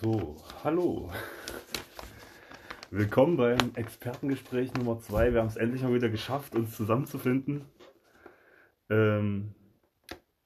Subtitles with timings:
[0.00, 1.10] So, hallo.
[2.92, 5.32] Willkommen beim Expertengespräch Nummer 2.
[5.32, 7.62] Wir haben es endlich mal wieder geschafft, uns zusammenzufinden.
[8.90, 9.56] Ähm,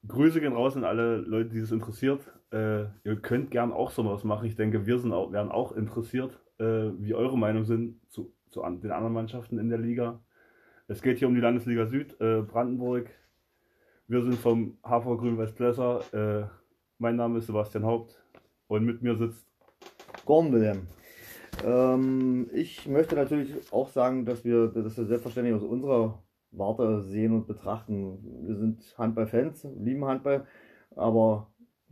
[0.08, 2.22] Grüße gehen raus an alle Leute, die es interessiert.
[2.50, 4.46] Äh, ihr könnt gern auch so was machen.
[4.46, 8.64] Ich denke, wir sind auch, werden auch interessiert, äh, wie eure Meinung sind zu, zu
[8.64, 10.24] an, den anderen Mannschaften in der Liga.
[10.88, 13.10] Es geht hier um die Landesliga Süd, äh, Brandenburg.
[14.06, 16.00] Wir sind vom HV Grün Westplesser.
[16.14, 16.48] Äh,
[16.96, 18.18] mein Name ist Sebastian Haupt
[18.72, 19.46] und mit mir sitzt
[20.26, 20.86] Wilhelm.
[21.64, 27.46] Ähm, ich möchte natürlich auch sagen, dass wir das selbstverständlich aus unserer Warte sehen und
[27.46, 28.18] betrachten.
[28.46, 30.46] Wir sind Handballfans, lieben Handball,
[30.94, 31.48] aber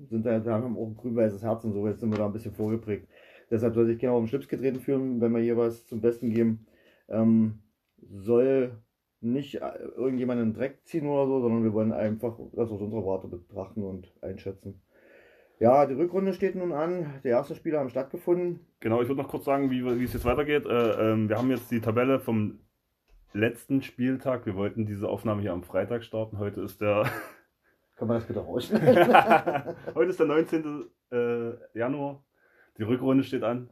[0.09, 2.55] sind da, haben auch ein grün-weißes Herz und so, jetzt sind wir da ein bisschen
[2.55, 3.09] vorgeprägt.
[3.51, 6.67] Deshalb soll sich keiner auf den Schlips getreten fühlen, wenn wir was zum Besten geben.
[7.09, 7.61] Ähm,
[7.98, 8.78] soll
[9.20, 9.61] nicht
[9.97, 14.12] irgendjemanden Dreck ziehen oder so, sondern wir wollen einfach das aus unserer Warte betrachten und
[14.23, 14.81] einschätzen.
[15.61, 17.20] Ja, die Rückrunde steht nun an.
[17.22, 18.61] Die ersten Spiele haben stattgefunden.
[18.80, 20.64] Genau, ich würde noch kurz sagen, wie, wie es jetzt weitergeht.
[20.64, 22.61] Äh, ähm, wir haben jetzt die Tabelle vom
[23.34, 24.47] letzten Spieltag.
[24.47, 26.39] Wir wollten diese Aufnahme hier am Freitag starten.
[26.39, 27.05] Heute ist der.
[27.97, 29.14] Können wir das bitte rausschneiden?
[29.94, 30.86] Heute ist der 19.
[31.12, 32.24] Äh, Januar.
[32.78, 33.69] Die Rückrunde steht an.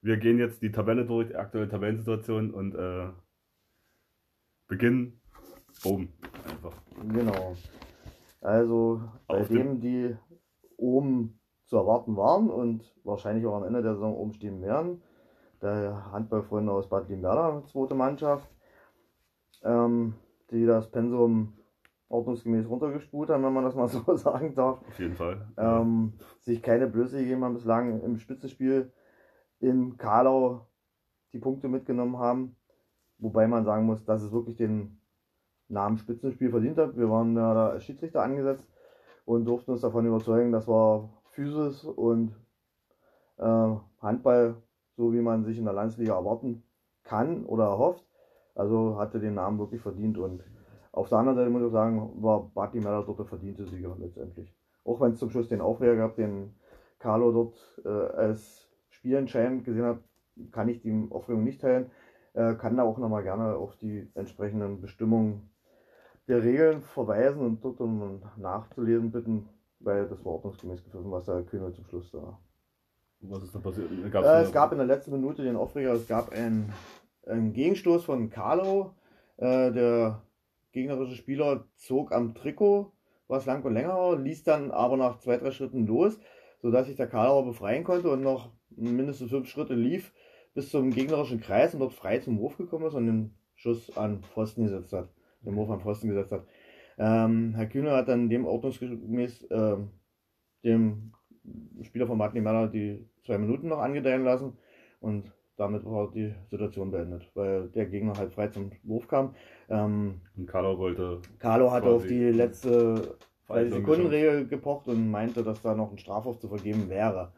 [0.00, 3.08] Wir gehen jetzt die Tabelle durch, die aktuelle Tabellensituation und äh,
[4.68, 5.20] beginnen
[5.82, 6.12] oben.
[6.48, 6.74] Einfach.
[7.12, 7.56] Genau.
[8.40, 10.16] Also bei Auf dem- denen, die
[10.82, 15.00] oben zu erwarten waren und wahrscheinlich auch am Ende der Saison oben stehen werden.
[15.62, 18.50] Der Handballfreunde aus Bad Limberda, zweite Mannschaft,
[19.62, 20.14] ähm,
[20.50, 21.54] die das Pensum
[22.08, 24.80] ordnungsgemäß runtergespult haben, wenn man das mal so sagen darf.
[24.86, 25.46] Auf jeden Fall.
[25.56, 28.92] Ähm, sich keine Blöße gegeben haben bislang im Spitzenspiel
[29.60, 30.66] in Karlau
[31.32, 32.56] die Punkte mitgenommen haben.
[33.18, 35.00] Wobei man sagen muss, dass es wirklich den
[35.68, 36.96] Namen Spitzenspiel verdient hat.
[36.96, 38.66] Wir waren ja da als Schiedsrichter angesetzt
[39.24, 42.34] und durften uns davon überzeugen, dass wir Physis und
[43.38, 44.56] äh, Handball,
[44.96, 46.62] so wie man sich in der Landesliga erwarten
[47.04, 48.04] kann oder erhofft,
[48.54, 50.42] also hatte den Namen wirklich verdient und
[50.92, 54.54] auf der anderen Seite muss ich sagen, war Bati Meller dort der verdiente Sieger letztendlich.
[54.84, 56.54] Auch wenn es zum Schluss den Aufreger gab, den
[56.98, 59.98] Carlo dort äh, als spielentscheidend gesehen hat,
[60.50, 61.90] kann ich die Aufregung nicht teilen.
[62.34, 65.50] Äh, kann da auch nochmal gerne auf die entsprechenden Bestimmungen
[66.28, 69.48] der Regeln verweisen und dort um nachzulesen bitten,
[69.80, 72.38] weil das war ordnungsgemäß gepfiffen, was der Kühne zum Schluss da.
[73.20, 73.88] Was ist da passiert?
[74.10, 76.72] Gab's Äh, es gab in der letzten Minute den Aufreger, es gab einen,
[77.26, 78.94] einen Gegenstoß von Carlo.
[79.36, 80.22] Äh, der
[80.72, 82.92] gegnerische Spieler zog am Trikot,
[83.28, 86.18] was lang und länger war, ließ dann aber nach zwei, drei Schritten los,
[86.60, 90.12] sodass sich der Carlo befreien konnte und noch mindestens fünf Schritte lief
[90.54, 94.22] bis zum gegnerischen Kreis und dort frei zum Wurf gekommen ist und den Schuss an
[94.22, 95.08] Pfosten gesetzt hat,
[95.44, 96.46] den Wurf an Pfosten gesetzt hat.
[96.98, 99.90] Ähm, Herr Kühne hat dann dem ordnungsgemäß ähm,
[100.64, 101.12] dem
[101.82, 104.52] Spieler von Martin Merler die zwei Minuten noch angedeihen lassen
[105.00, 109.34] und damit war die Situation beendet, weil der Gegner halt frei zum Wurf kam.
[109.68, 111.20] Ähm, Und Carlo wollte.
[111.38, 116.38] Carlo hat auf die letzte Verletzung 30-Sekunden-Regel gepocht und meinte, dass da noch ein Strafwurf
[116.38, 117.32] zu vergeben wäre.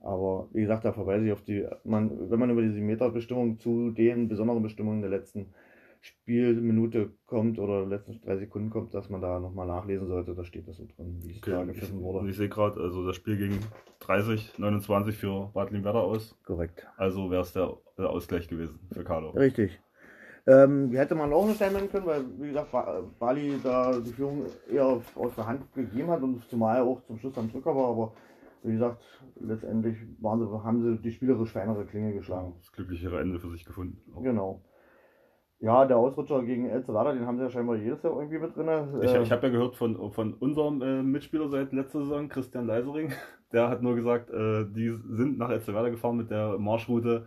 [0.00, 3.90] Aber wie gesagt, da verweise ich auf die, man, wenn man über diese Meterbestimmung zu
[3.90, 5.54] den besonderen Bestimmungen der letzten
[6.04, 10.44] Spielminute kommt oder der letzten drei Sekunden kommt, dass man da nochmal nachlesen sollte, da
[10.44, 12.28] steht das so drin, wie es da Okay, ich, gepfiffen wurde.
[12.28, 13.58] ich sehe gerade, also das Spiel ging
[14.00, 16.36] 30, 29 für Bad Limwerder aus.
[16.44, 16.86] Korrekt.
[16.98, 19.30] Also wäre es der, der Ausgleich gewesen für Carlo.
[19.30, 19.80] Richtig.
[20.46, 24.44] Ähm, hätte man auch nicht stellen können, weil, wie gesagt, Ba- Bali da die Führung
[24.70, 28.12] eher aus der Hand gegeben hat und zumal auch zum Schluss am Drücker war, aber
[28.62, 29.02] wie gesagt,
[29.40, 32.52] letztendlich waren sie, haben sie die spielerisch feinere Klinge geschlagen.
[32.58, 33.98] Das glücklichere Ende für sich gefunden.
[34.22, 34.60] Genau.
[35.60, 38.54] Ja, der Ausrutscher gegen El Salada, den haben sie ja scheinbar jedes Jahr irgendwie mit
[38.54, 38.68] drin.
[39.02, 43.12] Ich, ich habe ja gehört von, von unserem äh, Mitspieler seit letzter Saison, Christian Leisering,
[43.52, 47.26] der hat nur gesagt, äh, die sind nach Elsterwerda gefahren mit der Marschroute.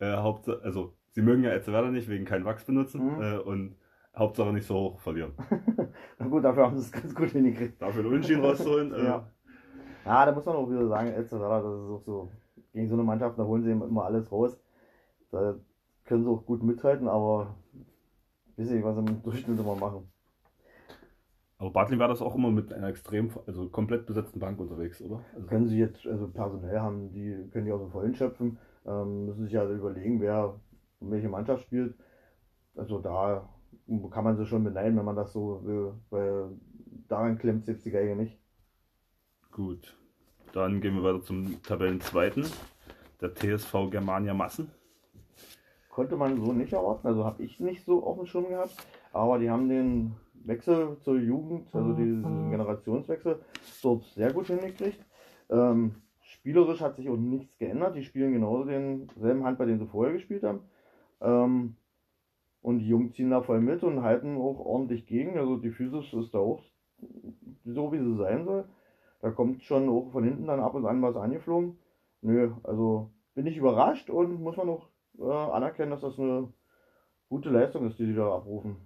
[0.00, 3.22] Äh, Hauptsache, also sie mögen ja Elsterwerda nicht wegen kein Wachs benutzen Mhm.
[3.22, 3.76] äh, und
[4.16, 5.32] Hauptsache nicht so hoch verlieren.
[6.18, 7.80] Na gut, dafür haben sie es ganz gut hingekriegt.
[7.80, 8.92] Dafür einen Unentschieden rauszuholen.
[8.92, 9.26] Äh, Ja.
[10.04, 12.30] Ja, da muss man auch wieder sagen, El Salada, das ist auch so,
[12.72, 14.58] gegen so eine Mannschaft, da holen sie immer alles raus.
[15.30, 15.54] Da
[16.04, 17.56] können sie auch gut mithalten, aber
[18.58, 20.10] weiß ich, was sie im Durchschnitt immer machen.
[21.58, 25.20] Aber Bartling war das auch immer mit einer extrem, also komplett besetzten Bank unterwegs, oder?
[25.34, 29.26] Also, Können sie jetzt, also personell haben, die können die aus dem Vollen schöpfen, ähm,
[29.26, 30.60] müssen sich also überlegen, wer
[31.00, 31.94] welche Mannschaft spielt.
[32.76, 33.48] Also da
[34.10, 36.50] kann man sie schon beneiden, wenn man das so will, weil
[37.08, 38.38] daran klemmt jetzt die Geige nicht.
[39.50, 39.96] Gut.
[40.52, 42.46] Dann gehen wir weiter zum Tabellenzweiten.
[43.20, 44.70] Der TSV Germania Massen.
[45.98, 48.76] Konnte man so nicht erwarten, also habe ich nicht so auf dem Schirm gehabt,
[49.12, 50.12] aber die haben den
[50.44, 53.40] Wechsel zur Jugend, also diesen Generationswechsel,
[53.82, 55.04] dort sehr gut hingekriegt.
[55.50, 57.96] Ähm, spielerisch hat sich auch nichts geändert.
[57.96, 60.60] Die spielen genauso denselben Handball, den sie vorher gespielt haben.
[61.20, 61.74] Ähm,
[62.62, 65.36] und die Jungs ziehen da voll mit und halten auch ordentlich gegen.
[65.36, 66.62] Also die Physis ist da auch
[67.64, 68.66] so, wie sie sein soll.
[69.20, 71.76] Da kommt schon auch von hinten dann ab und an was angeflogen.
[72.22, 74.87] Nö, also bin ich überrascht und muss man auch
[75.18, 76.52] äh, anerkennen, dass das eine
[77.28, 78.76] gute Leistung ist, die sie da abrufen.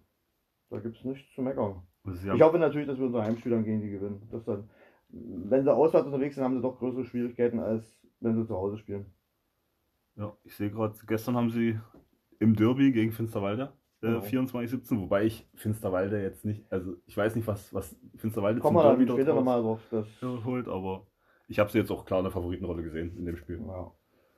[0.70, 1.82] Da gibt es nichts zu meckern.
[2.05, 4.29] Also ich hoffe natürlich, dass wir unsere Heimspielern gegen die gewinnen.
[4.31, 4.69] Dass dann,
[5.08, 7.84] wenn sie auswärts unterwegs sind, haben sie doch größere Schwierigkeiten, als
[8.20, 9.06] wenn sie zu Hause spielen.
[10.17, 11.79] Ja, ich sehe gerade, gestern haben sie
[12.38, 14.20] im Derby gegen Finsterwalde äh, genau.
[14.20, 18.82] 24-17, wobei ich Finsterwalde jetzt nicht, also ich weiß nicht, was, was Finsterwalde Kommen wir
[18.82, 21.06] dann später nochmal drauf das holt, aber
[21.49, 23.61] ich habe sie jetzt auch klar in der Favoritenrolle gesehen in dem Spiel.
[23.67, 23.93] Ja.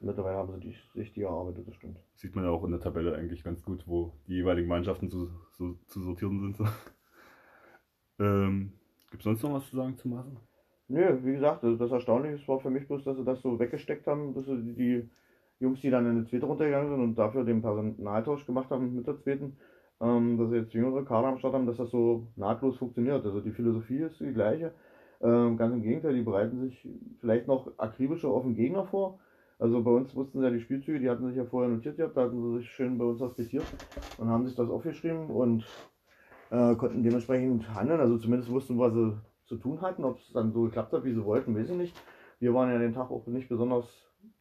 [0.04, 1.98] Mittlerweile haben sie die, sich die erarbeitet, das stimmt.
[2.14, 5.30] Sieht man ja auch in der Tabelle eigentlich ganz gut, wo die jeweiligen Mannschaften zu,
[5.52, 6.68] zu, zu sortieren sind.
[8.18, 8.72] ähm,
[9.10, 10.36] Gibt es sonst noch was zu sagen zu Maßen?
[10.88, 14.06] Nö, wie gesagt, also das Erstaunliche war für mich bloß, dass sie das so weggesteckt
[14.06, 15.08] haben, dass sie die
[15.58, 19.06] Jungs, die dann in die zweite runtergegangen sind und dafür den Personaltausch gemacht haben mit
[19.06, 19.56] der zweiten,
[20.02, 23.24] ähm, dass sie jetzt jüngere Kader am Start haben, dass das so nahtlos funktioniert.
[23.24, 24.74] Also die Philosophie ist die gleiche.
[25.22, 26.86] Ähm, ganz im Gegenteil, die bereiten sich
[27.20, 29.20] vielleicht noch akribischer auf den Gegner vor.
[29.58, 32.16] Also bei uns wussten sie ja die Spielzüge, die hatten sich ja vorher notiert gehabt,
[32.16, 33.64] da hatten sie sich schön bei uns hospitiert
[34.18, 35.64] und haben sich das aufgeschrieben und
[36.50, 38.00] äh, konnten dementsprechend handeln.
[38.00, 39.16] Also zumindest wussten, was sie
[39.46, 40.04] zu tun hatten.
[40.04, 42.02] Ob es dann so geklappt hat, wie sie wollten, weiß ich nicht.
[42.40, 43.86] Wir waren ja den Tag auch nicht besonders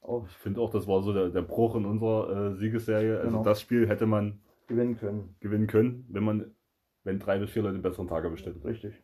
[0.01, 0.27] auf.
[0.27, 3.17] Ich finde auch, das war so der, der Bruch in unserer äh, Siegesserie.
[3.17, 3.43] Also genau.
[3.43, 5.35] das Spiel hätte man gewinnen können.
[5.39, 6.51] Gewinnen können, wenn man,
[7.03, 8.61] wenn drei bis vier Leute einen besseren Tag erwischt hätten.
[8.63, 8.95] Richtig.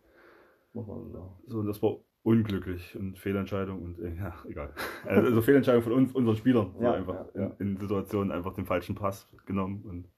[0.73, 1.33] Muss man so sagen.
[1.45, 4.73] So, und das war unglücklich und Fehlentscheidung und äh, ja, egal.
[5.05, 6.75] Also, also Fehlentscheidung von uns, unseren Spielern.
[6.79, 7.47] Ja, einfach ja, ja.
[7.59, 9.83] In, in, Situationen einfach den falschen Pass genommen.
[9.85, 10.09] Und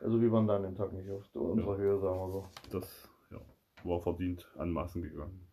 [0.00, 2.44] also wir waren da an dem Tag nicht auf unserer Höhe, sagen wir so.
[2.72, 3.38] Das ja,
[3.84, 5.46] war verdient anmaßen gegangen.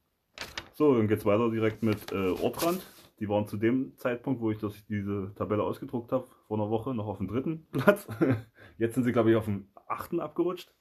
[0.74, 2.82] So, dann geht's weiter direkt mit äh, Ortrand.
[3.20, 6.96] Die waren zu dem Zeitpunkt, wo ich das, diese Tabelle ausgedruckt habe, vor einer Woche
[6.96, 8.08] noch auf dem dritten Platz.
[8.78, 10.74] Jetzt sind sie, glaube ich, auf dem achten abgerutscht.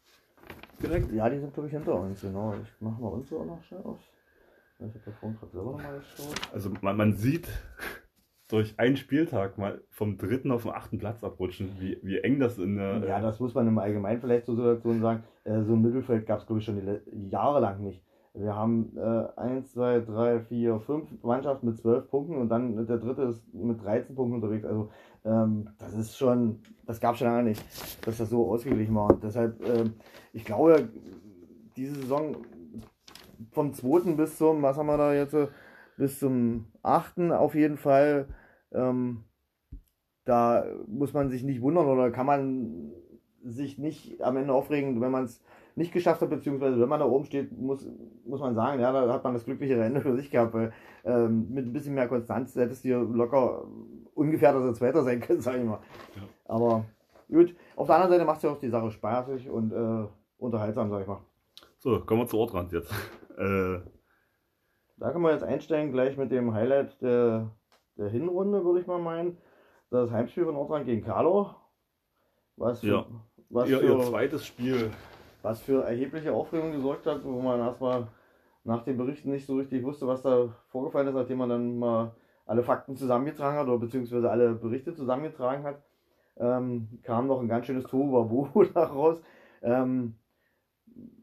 [0.83, 1.13] Direkt.
[1.13, 2.55] Ja, die sind, glaube ich, hinter uns, genau.
[2.55, 4.01] Ich mache mal uns auch noch schnell aus.
[4.89, 6.35] Ich habe vorhin gerade selber nochmal geschaut.
[6.53, 7.49] Also man, man sieht
[8.49, 12.59] durch einen Spieltag mal vom dritten auf den achten Platz abrutschen, wie, wie eng das
[12.59, 12.99] in der.
[13.07, 15.25] Ja, das muss man im Allgemeinen vielleicht zur Situation sagen.
[15.45, 18.03] Äh, so ein Mittelfeld gab es, glaube ich, schon die Jahre lang nicht.
[18.35, 22.97] Wir haben äh, 1, 2, 3, 4, 5 Mannschaften mit 12 Punkten und dann der
[22.97, 24.65] dritte ist mit 13 Punkten unterwegs.
[24.65, 24.91] Also
[25.25, 27.63] ähm, das ist schon, das gab es schon lange nicht,
[28.07, 29.11] dass das so ausgeglichen war.
[29.13, 29.95] Und deshalb, ähm,
[30.33, 30.89] ich glaube,
[31.77, 32.37] diese Saison
[33.51, 34.13] vom 2.
[34.15, 35.37] bis zum, was haben wir da jetzt,
[35.97, 37.33] bis zum 8.
[37.33, 38.29] auf jeden Fall,
[38.73, 39.25] ähm,
[40.25, 42.93] da muss man sich nicht wundern oder kann man
[43.45, 45.43] sich nicht am Ende aufregen, wenn man es
[45.75, 47.87] nicht geschafft hat, beziehungsweise wenn man da oben steht, muss,
[48.25, 50.73] muss man sagen, ja, da hat man das glücklichere Ende für sich gehabt, weil
[51.05, 53.67] ähm, mit ein bisschen mehr Konstanz hättest du hier locker
[54.15, 55.81] ungefähr, dass er Zweiter sein können, sag ich mal.
[56.15, 56.23] Ja.
[56.45, 56.85] Aber
[57.31, 60.07] gut, auf der anderen Seite macht es ja auch die Sache spaßig und äh,
[60.39, 61.21] unterhaltsam, sag ich mal.
[61.79, 62.93] So, kommen wir zu Ortrand jetzt.
[63.39, 63.81] Äh.
[64.99, 67.51] Da können wir jetzt einsteigen, gleich mit dem Highlight der,
[67.97, 69.39] der Hinrunde, würde ich mal meinen.
[69.91, 71.55] Das Heimspiel von Ortrand gegen Carlo.
[72.57, 73.07] Was für, ja.
[73.51, 74.91] was ihr, für, ihr zweites Spiel
[75.43, 78.07] was für erhebliche Aufregung gesorgt hat, wo man erstmal
[78.65, 82.15] nach den Berichten nicht so richtig wusste, was da vorgefallen ist, nachdem man dann mal
[82.47, 85.83] alle Fakten zusammengetragen hat oder beziehungsweise alle Berichte zusammengetragen hat,
[86.37, 89.21] ähm, kam noch ein ganz schönes Tohuwabohu daraus.
[89.63, 90.15] Ähm,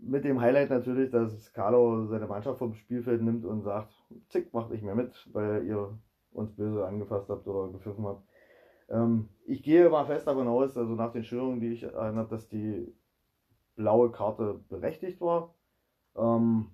[0.02, 3.92] mit dem Highlight natürlich, dass Carlo seine Mannschaft vom Spielfeld nimmt und sagt,
[4.30, 5.98] zick, macht nicht mehr mit, weil ihr
[6.32, 8.24] uns böse angefasst habt oder gepfiffen habt.
[8.90, 12.48] Ähm, ich gehe mal fest davon aus, also nach den Schilderungen, die ich erinnert, dass
[12.48, 12.92] die
[13.76, 15.54] blaue Karte berechtigt war.
[16.16, 16.68] Ähm,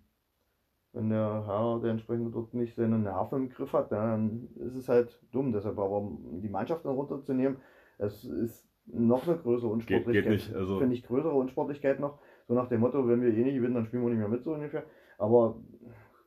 [0.93, 4.87] wenn der Herr, der entsprechend dort nicht seine Nerven im Griff hat, dann ist es
[4.87, 5.51] halt dumm.
[5.51, 6.09] Deshalb aber
[6.41, 7.57] die Mannschaft dann runterzunehmen,
[7.97, 10.13] es ist noch eine größere Unsportlichkeit.
[10.13, 10.55] Geht, geht nicht.
[10.55, 12.19] Also Finde ich größere Unsportlichkeit noch.
[12.47, 14.43] So nach dem Motto, wenn wir eh nicht gewinnen, dann spielen wir nicht mehr mit,
[14.43, 14.83] so ungefähr.
[15.17, 15.59] Aber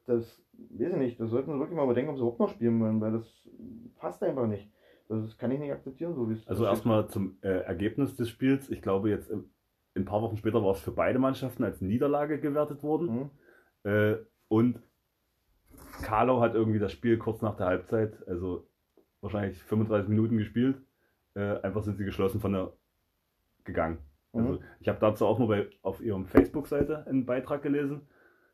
[0.07, 2.81] das, weiß ich nicht, das sollten sie wirklich mal überdenken, ob sie überhaupt noch spielen
[2.81, 3.49] wollen, weil das
[3.99, 4.71] passt einfach nicht.
[5.09, 8.69] Das kann ich nicht akzeptieren, so wie es Also erstmal zum äh, Ergebnis des Spiels.
[8.71, 9.33] Ich glaube, jetzt
[9.95, 13.31] ein paar Wochen später war es für beide Mannschaften als Niederlage gewertet worden.
[13.85, 13.91] Mhm.
[13.91, 14.17] Äh,
[14.49, 14.83] und
[16.03, 18.67] Carlo hat irgendwie das Spiel kurz nach der Halbzeit, also
[19.21, 20.81] wahrscheinlich 35 Minuten gespielt,
[21.35, 22.73] äh, einfach sind sie geschlossen von der
[23.65, 23.99] gegangen.
[24.43, 24.47] Mhm.
[24.47, 28.03] Also ich habe dazu auch nur bei, auf ihrem Facebook-Seite einen Beitrag gelesen,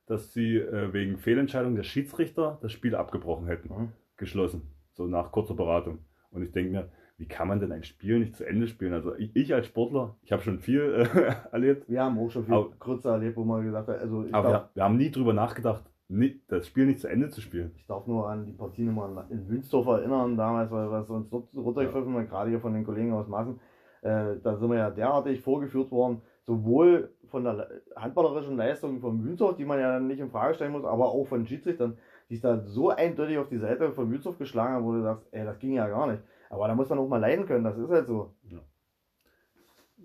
[0.07, 3.69] dass sie äh, wegen Fehlentscheidung der Schiedsrichter das Spiel abgebrochen hätten.
[3.69, 3.89] Mhm.
[4.17, 4.63] Geschlossen.
[4.93, 5.99] So nach kurzer Beratung.
[6.31, 8.93] Und ich denke mir, wie kann man denn ein Spiel nicht zu Ende spielen?
[8.93, 11.89] Also ich, ich als Sportler, ich habe schon viel äh, erlebt.
[11.89, 14.71] Wir haben auch schon viel Grütze erlebt, wo man gesagt hat, also aber glaub, wir,
[14.75, 17.73] wir, haben nie drüber nachgedacht, nicht, das Spiel nicht zu Ende zu spielen.
[17.77, 22.15] Ich darf nur an die Partienummer in Wünsdorf erinnern, damals, weil was uns dort runtergepfiffen,
[22.15, 22.23] ja.
[22.23, 23.61] gerade hier von den Kollegen aus Massen.
[24.05, 29.57] Äh, da sind wir ja derartig vorgeführt worden, sowohl von der handballerischen Leistung von Wünsdorf,
[29.57, 31.97] die man ja nicht in Frage stellen muss, aber auch von Schiedsrichtern,
[32.29, 35.27] die sich da so eindeutig auf die Seite von Wünsdorf geschlagen haben, wo du sagst,
[35.33, 36.23] ey, das ging ja gar nicht.
[36.51, 38.35] Aber da muss man auch mal leiden können, das ist halt so.
[38.43, 38.61] Ja.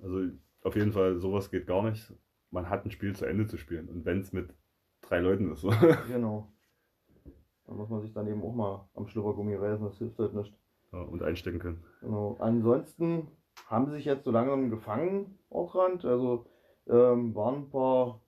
[0.01, 0.29] Also
[0.63, 2.13] auf jeden Fall, sowas geht gar nicht.
[2.51, 3.89] Man hat ein Spiel zu Ende zu spielen.
[3.89, 4.56] Und wenn es mit
[5.01, 5.65] drei Leuten ist.
[6.08, 6.53] genau.
[7.65, 10.58] Da muss man sich dann eben auch mal am Schlüppergummi reißen, das hilft halt nicht.
[10.94, 11.84] Ja, und einstecken können.
[12.00, 12.38] Genau.
[12.39, 13.27] Ansonsten
[13.67, 16.05] haben sie sich jetzt so langsam gefangen, Ortrand.
[16.05, 16.45] Also
[16.87, 18.21] ähm, waren ein paar,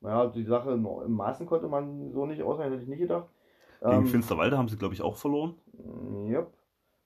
[0.00, 3.28] naja, die Sache im Maßen konnte man so nicht ausrechnen, hätte ich nicht gedacht.
[3.80, 5.54] Gegen ähm, Finsterwalde haben sie, glaube ich, auch verloren.
[6.28, 6.46] Ja.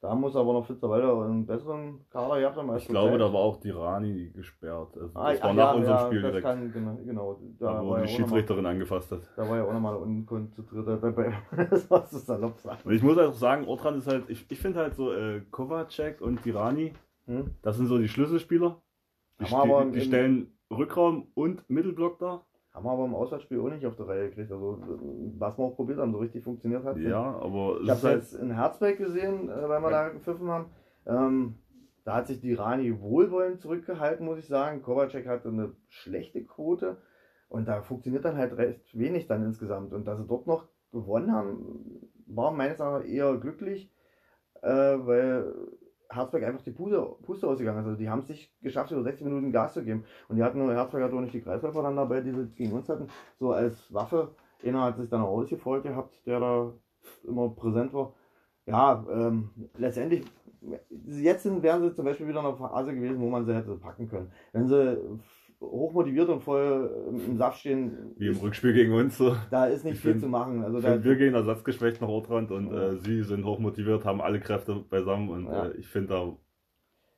[0.02, 2.68] Da muss aber noch Finsterwalde einen besseren Kader gehabt haben.
[2.70, 4.98] Als ich glaube, da war auch die Rani gesperrt.
[4.98, 6.42] Also, ah, das war ach, nach ja, unserem ja, Spiel direkt.
[6.44, 9.20] Kann, genau, genau, da wo die Schiedsrichterin angefasst hat.
[9.36, 11.34] Da war ja auch nochmal unkonzentrierter dabei.
[11.70, 12.80] das war so salopp sagen.
[12.84, 16.20] Und ich muss auch sagen, Ortran ist halt, ich, ich finde halt so äh, Kovacek
[16.20, 16.94] und die Rani,
[17.26, 17.54] hm?
[17.62, 18.82] das sind so die Schlüsselspieler.
[19.40, 22.44] Die, die, die stellen Rückraum und Mittelblock da.
[22.72, 24.50] Haben wir aber im Auswärtsspiel auch nicht auf der Reihe gekriegt.
[24.50, 24.78] Also,
[25.38, 26.96] was wir auch probiert haben, so richtig funktioniert hat.
[26.96, 27.80] Ja, aber.
[27.82, 30.04] Ich habe es halt jetzt in Herzberg gesehen, äh, weil wir ja.
[30.04, 30.70] da gepfiffen haben.
[31.06, 31.54] Ähm,
[32.04, 34.82] da hat sich die Rani wohlwollend zurückgehalten, muss ich sagen.
[34.82, 36.96] Kovacek hatte eine schlechte Quote
[37.48, 39.92] und da funktioniert dann halt recht wenig dann insgesamt.
[39.92, 43.92] Und dass sie dort noch gewonnen haben, war meines Erachtens eher glücklich,
[44.62, 45.54] äh, weil
[46.14, 47.86] Herzberg einfach die Puste, Puste ausgegangen ist.
[47.86, 50.04] Also die haben es nicht geschafft, über 60 Minuten Gas zu geben.
[50.28, 52.72] Und die hatten nur, Herzberg hat auch nicht die Kreisläufer dann dabei, die sie gegen
[52.72, 54.34] uns hatten, so als Waffe.
[54.64, 56.72] Einer hat sich dann auch ausgefolgt gehabt, der da
[57.24, 58.14] immer präsent war.
[58.66, 60.24] Ja, ähm, letztendlich,
[60.88, 64.08] jetzt wären sie zum Beispiel wieder in einer Phase gewesen, wo man sie hätte packen
[64.08, 64.30] können.
[64.52, 64.98] Wenn sie
[65.62, 68.14] hochmotiviert und voll im Saft stehen.
[68.16, 69.16] Wie im Rückspiel gegen uns.
[69.16, 69.36] So.
[69.50, 70.62] Da ist nicht ich viel find, zu machen.
[70.64, 72.92] Also da, wir gehen ersatzgeschwächt nach Ortrand und ja.
[72.92, 75.66] äh, sie sind hochmotiviert, haben alle Kräfte beisammen und ja.
[75.66, 76.36] äh, ich finde da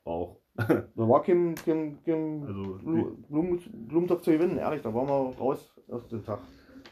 [0.09, 0.39] auch.
[0.55, 2.79] da war kein, kein, kein also
[3.27, 6.39] Blum, Blumentopf zu gewinnen, ehrlich, da waren wir raus aus dem Tag.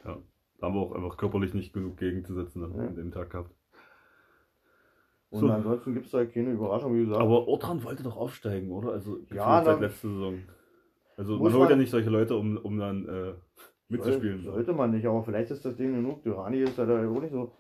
[0.03, 0.17] Ja,
[0.59, 2.87] da haben wir auch einfach körperlich nicht genug gegenzusetzen ja.
[2.87, 3.55] an dem Tag gehabt.
[5.29, 5.49] Und so.
[5.49, 7.19] ansonsten gibt es da keine Überraschung, wie gesagt.
[7.19, 8.91] Aber Ortrand wollte doch aufsteigen, oder?
[8.91, 10.39] Also ja, seit letzter Saison.
[11.17, 13.33] Also man holt ja nicht solche Leute, um, um dann äh,
[13.89, 14.41] mitzuspielen.
[14.41, 16.23] Sollte man nicht, aber vielleicht ist das Ding genug.
[16.23, 17.51] Durani ist ja da auch nicht so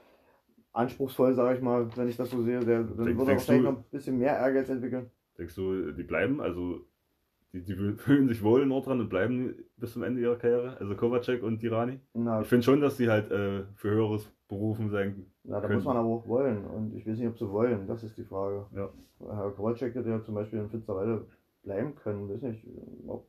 [0.73, 2.59] anspruchsvoll, sage ich mal, wenn ich das so sehe.
[2.59, 5.09] Der, dann Denk, wird er wahrscheinlich noch ein bisschen mehr Ehrgeiz entwickeln.
[5.37, 6.41] Denkst du, die bleiben?
[6.41, 6.81] Also
[7.53, 10.77] die, die fühlen sich wohl in Nordrhein und bleiben bis zum Ende ihrer Karriere?
[10.79, 11.99] Also Kovacek und Dirani?
[12.13, 15.75] Na, ich finde schon, dass sie halt äh, für höheres Berufen sein Na, da können.
[15.75, 16.65] muss man aber auch wollen.
[16.65, 17.87] Und ich weiß nicht, ob sie wollen.
[17.87, 18.65] Das ist die Frage.
[18.75, 18.89] Ja.
[19.19, 21.27] Herr Kovacek hätte ja zum Beispiel in Finsterwalde
[21.63, 22.29] bleiben können.
[22.29, 22.65] Weiß nicht,
[23.07, 23.27] ob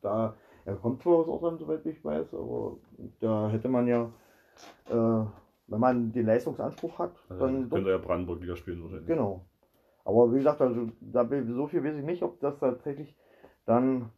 [0.00, 2.76] da, er kommt zwar aus Ausland, soweit ich weiß, aber
[3.20, 4.10] da hätte man ja,
[4.88, 5.24] äh,
[5.66, 7.70] wenn man den Leistungsanspruch hat, also dann.
[7.70, 9.06] Könnte er ja Brandenburg wieder spielen wahrscheinlich.
[9.06, 9.46] Genau.
[10.04, 13.16] Aber wie gesagt, also, da, so viel weiß ich nicht, ob das tatsächlich
[13.66, 14.10] dann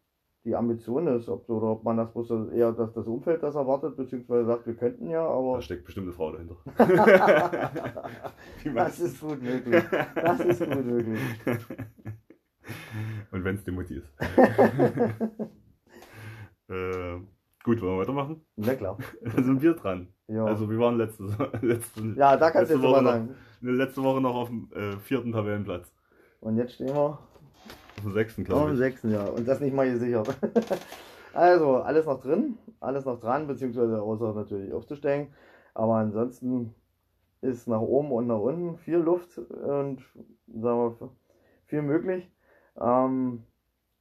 [0.45, 3.97] die Ambition ist, ob, oder ob man das bloß eher dass das Umfeld das erwartet,
[3.97, 5.55] beziehungsweise sagt, wir könnten ja, aber.
[5.55, 6.57] Da steckt bestimmt eine Frau dahinter.
[8.75, 9.85] das ist gut möglich.
[10.15, 11.21] Das ist gut möglich.
[13.31, 14.13] Und wenn es die Mutti ist.
[16.69, 17.19] äh,
[17.65, 18.45] gut, wollen wir weitermachen?
[18.57, 18.99] Na klar.
[19.23, 20.09] Da sind wir dran.
[20.29, 20.45] Ja.
[20.45, 21.25] Also wir waren letzte,
[21.63, 23.21] letzte Ja, da kannst du jetzt Woche noch,
[23.61, 25.93] Letzte Woche noch auf dem äh, vierten Tabellenplatz.
[26.41, 27.19] Und jetzt stehen wir auf
[28.03, 28.65] dem sechsten, glaube ich.
[28.65, 29.25] Auf dem sechsten, ja.
[29.25, 30.37] Und das nicht mal gesichert.
[31.33, 35.29] also, alles noch drin, alles noch dran, beziehungsweise außer natürlich aufzusteigen.
[35.75, 36.75] Aber ansonsten
[37.43, 40.01] ist nach oben und nach unten viel Luft und
[40.47, 41.11] sagen wir,
[41.67, 42.31] viel möglich.
[42.81, 43.45] Ähm,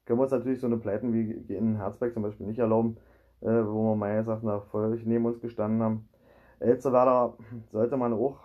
[0.05, 2.97] können wir uns natürlich so eine Pleiten wie in Herzberg zum Beispiel nicht erlauben,
[3.41, 6.09] äh, wo wir meines Erachtens völlig neben uns gestanden haben.
[6.59, 7.37] Elsterwerder
[7.71, 8.39] sollte man auch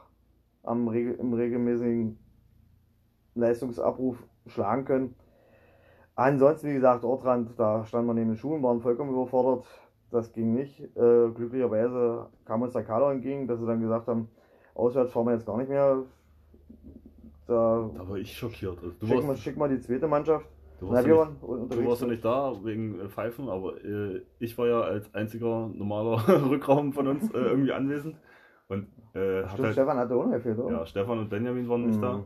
[0.63, 2.19] am, im regelmäßigen
[3.35, 5.15] Leistungsabruf schlagen können.
[6.15, 9.67] Ansonsten, wie gesagt, Ortrand, da stand man neben den Schulen, waren vollkommen überfordert.
[10.11, 10.81] Das ging nicht.
[10.97, 14.29] Äh, glücklicherweise kam uns der Kader entgegen, dass sie dann gesagt haben,
[14.75, 16.05] auswärts fahren wir jetzt gar nicht mehr.
[17.47, 18.77] Da, da war ich schockiert.
[18.79, 20.47] Also, du schick, warst, mal, schick mal die zweite Mannschaft.
[20.81, 24.23] Du warst, Na, ja nicht, du warst ja nicht da wegen äh, Pfeifen, aber äh,
[24.41, 28.17] ich war ja als einziger normaler Rückraum von uns äh, irgendwie anwesend.
[28.69, 30.79] Und, äh, Stimmt, halt, Stefan hatte auch gefehlt, oder?
[30.79, 32.03] Ja, Stefan und Benjamin waren nicht mhm.
[32.03, 32.25] da.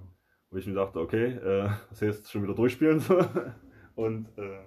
[0.51, 3.01] Wo ich mir dachte, okay, äh, das heißt schon wieder durchspielen.
[3.95, 4.65] und äh,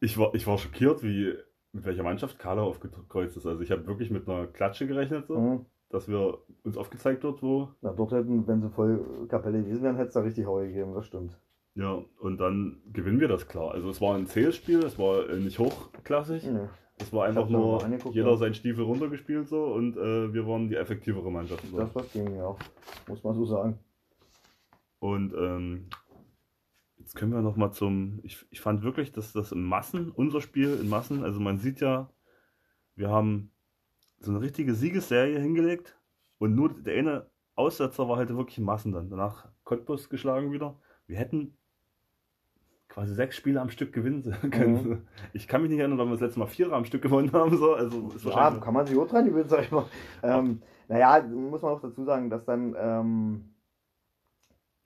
[0.00, 1.34] ich, war, ich war schockiert, wie
[1.72, 3.46] mit welcher Mannschaft Carla aufgekreuzt ist.
[3.46, 5.26] Also ich habe wirklich mit einer Klatsche gerechnet.
[5.26, 5.38] So.
[5.38, 7.68] Mhm dass wir uns aufgezeigt wird, wo.
[7.80, 10.94] Na, dort hätten, wenn sie voll Kapelle gewesen wären, hätte es da richtig Hau gegeben,
[10.94, 11.38] das stimmt.
[11.74, 13.72] Ja, und dann gewinnen wir das klar.
[13.72, 16.68] Also es war ein Zählspiel, es war äh, nicht hochklassig, nee.
[16.98, 18.36] Es war einfach nur jeder ja.
[18.36, 21.62] seinen Stiefel runtergespielt so und äh, wir waren die effektivere Mannschaft.
[21.66, 21.76] So.
[21.76, 22.56] Das was ging, ja.
[23.06, 23.78] Muss man so sagen.
[24.98, 25.90] Und ähm,
[26.96, 28.20] jetzt können wir noch mal zum.
[28.22, 31.80] Ich, ich fand wirklich, dass das in Massen, unser Spiel in Massen, also man sieht
[31.80, 32.10] ja,
[32.94, 33.52] wir haben
[34.20, 35.98] so eine richtige Siegesserie hingelegt
[36.38, 39.08] und nur der eine Aussetzer war halt wirklich Massen dann.
[39.10, 40.78] Danach Cottbus geschlagen wieder.
[41.06, 41.56] Wir hätten
[42.88, 44.88] quasi sechs Spiele am Stück gewinnen können.
[44.88, 45.02] Mhm.
[45.32, 47.56] Ich kann mich nicht erinnern, weil wir das letzte Mal vier am Stück gewonnen haben.
[47.56, 47.74] So.
[47.74, 49.86] Also ist ja, kann man sich auch dran gewöhnen, sag ich mal.
[50.22, 53.55] Ähm, naja, muss man auch dazu sagen, dass dann ähm,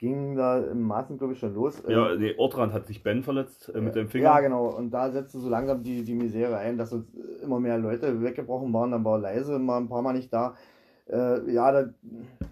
[0.01, 1.81] ging da im Maßen, glaube ich, schon los.
[1.87, 4.25] Ja, nee, Ortrand hat sich Ben verletzt äh, mit dem Finger.
[4.25, 4.65] Ja, genau.
[4.75, 7.05] Und da setzte so langsam die, die Misere ein, dass uns
[7.43, 8.89] immer mehr Leute weggebrochen waren.
[8.89, 10.55] Dann war leise mal ein paar Mal nicht da.
[11.07, 11.89] Äh, ja, das,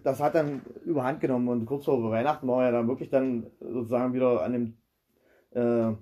[0.04, 1.48] das hat dann überhand genommen.
[1.48, 4.74] Und kurz vor Weihnachten war ja dann wirklich dann sozusagen wieder an dem
[5.52, 5.96] äh,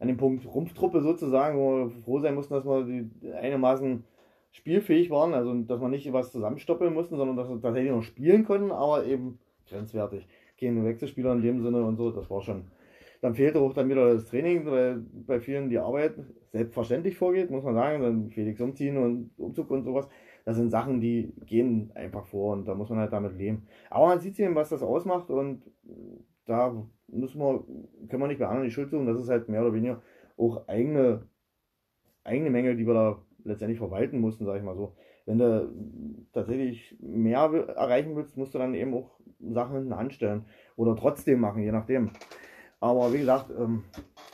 [0.00, 4.04] an dem Punkt Rumpftruppe sozusagen, wo wir froh sein mussten, dass wir die einigermaßen
[4.50, 8.44] spielfähig waren, also dass wir nicht was zusammenstoppeln mussten, sondern dass wir tatsächlich noch spielen
[8.44, 9.38] konnten, aber eben
[9.68, 10.26] grenzwertig.
[10.60, 12.64] Keine Wechselspieler in dem Sinne und so, das war schon.
[13.20, 16.14] Dann fehlte auch dann wieder das Training, weil bei vielen die Arbeit
[16.52, 18.02] selbstverständlich vorgeht, muss man sagen.
[18.02, 20.08] Dann Felix umziehen und Umzug und sowas.
[20.44, 23.66] Das sind Sachen, die gehen einfach vor und da muss man halt damit leben.
[23.90, 25.62] Aber man sieht eben, was das ausmacht und
[26.46, 26.74] da
[27.08, 27.64] müssen wir,
[28.08, 29.06] können wir nicht bei anderen die Schuld suchen.
[29.06, 30.00] Das ist halt mehr oder weniger
[30.36, 31.26] auch eigene,
[32.24, 34.94] eigene Mängel, die wir da letztendlich verwalten mussten, sag ich mal so.
[35.26, 37.40] Wenn du tatsächlich mehr
[37.76, 40.44] erreichen willst, musst du dann eben auch Sachen hinten anstellen
[40.76, 42.10] oder trotzdem machen, je nachdem.
[42.80, 43.84] Aber wie gesagt, ähm,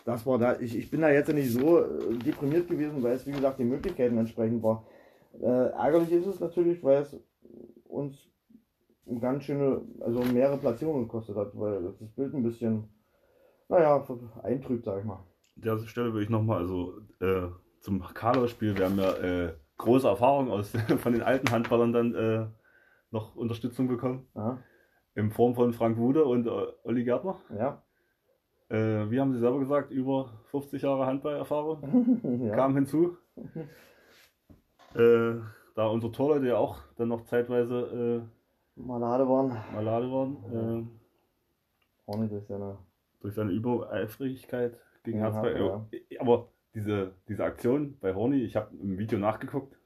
[0.05, 3.27] das war da, ich, ich bin da jetzt nicht so äh, deprimiert gewesen, weil es
[3.27, 4.85] wie gesagt die Möglichkeiten entsprechend war.
[5.41, 7.17] Äh, ärgerlich ist es natürlich, weil es
[7.85, 8.29] uns
[9.21, 12.89] ganz schöne, also mehrere Platzierungen gekostet hat, weil das Bild ein bisschen,
[13.69, 14.05] naja,
[14.43, 15.25] eintrübt, sag ich mal.
[15.57, 17.49] An der Stelle würde ich nochmal, also äh,
[17.81, 22.47] zum Kaderspiel, wir haben ja äh, große Erfahrung aus, von den alten Handballern dann äh,
[23.11, 24.27] noch Unterstützung bekommen.
[24.35, 24.59] Ja.
[25.15, 27.37] In Form von Frank Wude und äh, Olli Gärtner.
[27.57, 27.83] Ja.
[28.69, 32.55] Äh, wie haben Sie selber gesagt, über 50 Jahre Handballerfahrung ja.
[32.55, 33.17] kamen hinzu.
[34.97, 35.41] Äh,
[35.75, 38.23] da unser Torleute ja auch dann noch zeitweise
[38.77, 39.57] Malade waren.
[39.75, 40.89] Malade waren.
[42.17, 42.79] Nicht durch seine.
[43.21, 45.59] Durch seine Übereifrigkeit gegen Herzberg.
[45.59, 46.21] Ja.
[46.21, 49.77] Aber diese, diese Aktion bei Horny, ich habe im Video nachgeguckt.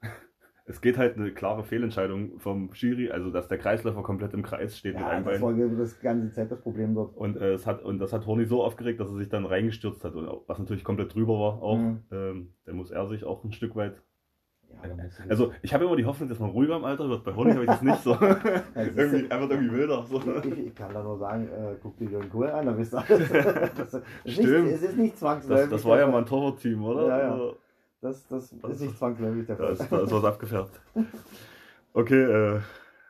[0.69, 4.77] Es geht halt eine klare Fehlentscheidung vom Schiri, also dass der Kreisläufer komplett im Kreis
[4.77, 5.59] steht ja, mit einem das Bein.
[5.59, 7.17] Das war das ganze Zeit das Problem dort.
[7.17, 10.05] Und, äh, es hat, und das hat Horny so aufgeregt, dass er sich dann reingestürzt
[10.05, 11.79] hat, und was natürlich komplett drüber war auch.
[11.79, 12.03] Mhm.
[12.13, 14.03] Ähm, da muss er sich auch ein Stück weit
[15.29, 17.25] also ich habe immer die Hoffnung, dass man ruhiger im Alter wird.
[17.25, 18.13] Bei Honig habe ich das nicht so.
[18.75, 20.05] irgendwie, einfach irgendwie wilder.
[20.05, 20.21] So.
[20.45, 22.99] Ich, ich, kann da nur sagen, äh, guck dir Jürgen Kohl an, da wisst ihr
[23.09, 23.29] alles.
[23.77, 24.65] das, Stimmt.
[24.67, 25.71] Nicht, es ist nicht zwangsläufig.
[25.71, 27.09] Das, das war ja mal ein Torwart-Team, oder?
[27.09, 27.33] Ja, ja.
[27.33, 27.57] Also,
[28.01, 29.77] das, das, ist nicht zwangsläufig der Fall.
[29.77, 30.81] Da ist, was abgefärbt.
[31.93, 32.61] Okay, äh,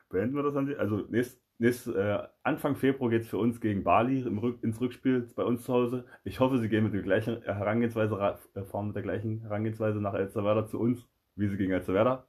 [0.09, 0.75] beenden wir das an die.
[0.75, 4.81] Also nächst, nächst, äh, Anfang Februar geht es für uns gegen Bali im Rück, ins
[4.81, 6.05] Rückspiel bei uns zu Hause.
[6.23, 8.15] Ich hoffe, sie gehen mit der gleichen Herangehensweise,
[8.55, 11.07] äh, fahren mit der gleichen Herangehensweise nach El Salvador zu uns
[11.39, 12.27] wie sie gegen Elsterwerda.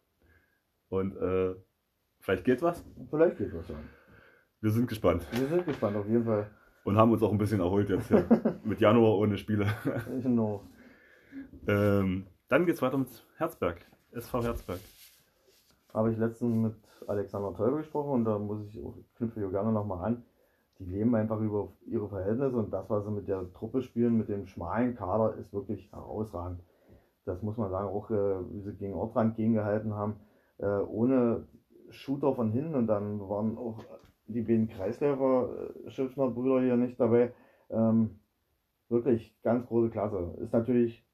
[0.88, 1.54] Und äh,
[2.20, 2.84] vielleicht geht was.
[3.10, 3.74] Vielleicht geht was, ja.
[4.60, 5.26] Wir sind gespannt.
[5.32, 6.50] Wir sind gespannt, auf jeden Fall.
[6.84, 8.26] Und haben uns auch ein bisschen erholt jetzt hier.
[8.64, 9.66] mit Januar ohne Spiele.
[10.22, 10.64] genau.
[11.66, 13.08] ähm, dann es weiter mit
[13.38, 13.86] Herzberg.
[14.12, 14.80] SV Herzberg.
[15.94, 19.72] Habe ich letztens mit Alexander Teubel gesprochen und da muss ich auch, knüpfe ich gerne
[19.72, 20.24] nochmal an.
[20.78, 24.28] Die leben einfach über ihre Verhältnisse und das, was sie mit der Truppe spielen, mit
[24.28, 26.60] dem schmalen Kader, ist wirklich herausragend
[27.30, 30.16] das muss man sagen, auch äh, wie sie gegen Ortrand gegengehalten haben,
[30.58, 31.46] äh, ohne
[31.90, 33.78] Shooter von hinten und dann waren auch
[34.26, 37.32] die beiden Kreisläufer, Schiffner Brüder hier nicht dabei.
[37.68, 38.20] Ähm,
[38.88, 40.36] wirklich ganz große Klasse.
[40.40, 41.04] Ist natürlich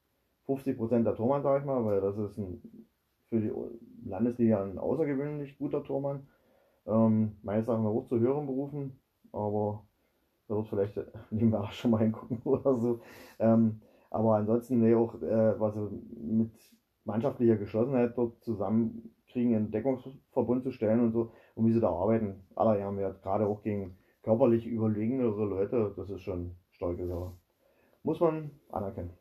[0.47, 2.63] 50% der Tormann, sag ich mal, weil das ist ein,
[3.29, 3.53] für die
[4.09, 6.27] Landesliga ein außergewöhnlich guter Tormann.
[6.87, 9.01] Ähm, meines Erachtens auch zu höheren Berufen,
[9.33, 9.87] aber
[10.49, 10.97] da wird vielleicht
[11.31, 13.01] mehr schon mal hingucken oder so.
[13.39, 13.81] Ähm,
[14.11, 16.53] aber ansonsten nee, auch, äh, was mit
[17.05, 22.47] mannschaftlicher Geschlossenheit dort zusammenkriegen, einen Deckungsverbund zu stellen und so, und wie sie da arbeiten.
[22.55, 27.33] Aller Ehren wert, gerade auch gegen körperlich überlegenere Leute, das ist schon starke Sache.
[28.03, 29.13] Muss man anerkennen.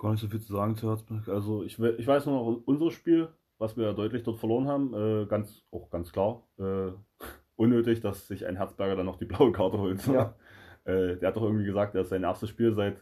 [0.00, 1.28] Gar nicht so viel zu sagen zu Herzberg.
[1.28, 5.26] Also ich, ich weiß nur noch unser Spiel, was wir deutlich dort verloren haben, äh,
[5.26, 6.42] ganz, auch ganz klar.
[6.58, 6.92] Äh,
[7.56, 10.04] unnötig, dass sich ein Herzberger dann noch die blaue Karte holt.
[10.06, 10.34] Ja.
[10.86, 12.96] Äh, der hat doch irgendwie gesagt, er ist sein erstes Spiel seit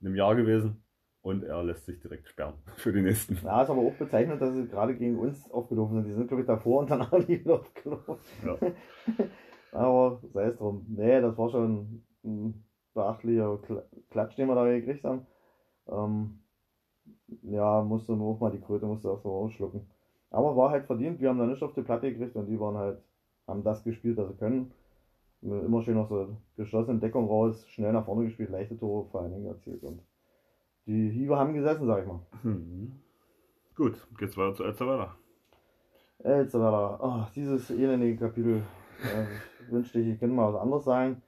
[0.00, 0.82] einem Jahr gewesen
[1.20, 3.38] und er lässt sich direkt sperren für die nächsten.
[3.44, 6.08] Ja, ist aber auch bezeichnet, dass sie gerade gegen uns aufgelaufen sind.
[6.08, 8.16] Die sind, glaube ich, davor und danach nie wieder aufgelaufen.
[8.44, 8.56] Ja.
[9.70, 10.84] aber sei es drum.
[10.88, 13.60] Nee, das war schon ein beachtlicher
[14.10, 15.24] Klatsch, den wir da gekriegt haben.
[15.88, 16.38] Ähm,
[17.42, 19.86] ja, musste nur auch mal die Kröte musste erst mal ausschlucken.
[20.30, 22.76] Aber war halt verdient, wir haben da nicht auf die Platte gekriegt und die waren
[22.76, 22.98] halt,
[23.46, 24.72] haben das gespielt, was sie können.
[25.42, 29.32] Immer schön noch so geschlossene Deckung raus, schnell nach vorne gespielt, leichte Tore vor allen
[29.32, 30.00] Dingen erzielt und
[30.86, 32.20] die Hiebe haben gesessen, sag ich mal.
[32.42, 32.92] Hm.
[33.76, 35.16] Gut, geht's weiter zu Elsterwerder.
[36.20, 38.62] Elsterwerder, oh, dieses elendige Kapitel.
[39.02, 39.24] Äh,
[39.64, 41.22] ich wünschte, ich könnte mal was anderes sagen,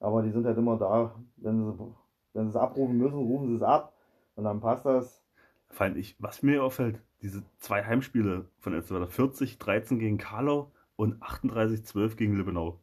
[0.00, 1.14] aber die sind halt immer da.
[1.36, 1.94] Wenn sie,
[2.32, 3.92] wenn sie es abrufen müssen, rufen sie es ab
[4.38, 5.22] und dann passt das.
[5.68, 12.16] Fand ich, was mir auffällt, diese zwei Heimspiele von Elsterwerder, 40-13 gegen Karlau und 38-12
[12.16, 12.78] gegen Lübbenau.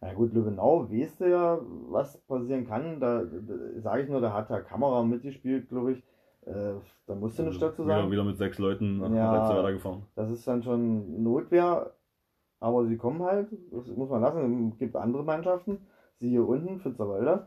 [0.00, 3.00] Na gut, Lübbenau, weißt du ja, was passieren kann.
[3.00, 6.02] Da, da sage ich nur, da hat der Kamera mitgespielt, glaube ich.
[6.44, 6.74] Äh,
[7.06, 8.10] da musste eine Stadt zu Wieder, sagen.
[8.10, 9.36] wieder mit sechs Leuten nach Ja.
[9.38, 10.02] Elsterwerder gefahren.
[10.14, 11.92] Das ist dann schon Notwehr,
[12.60, 14.68] aber sie kommen halt, das muss man lassen.
[14.72, 15.78] Es gibt andere Mannschaften,
[16.18, 17.46] sie hier unten, Finsterwalder,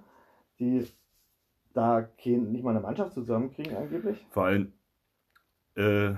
[0.60, 0.86] die
[1.74, 4.26] da kein, nicht mal eine Mannschaft zusammenkriegen angeblich.
[4.30, 4.74] Vor allem,
[5.76, 6.14] äh,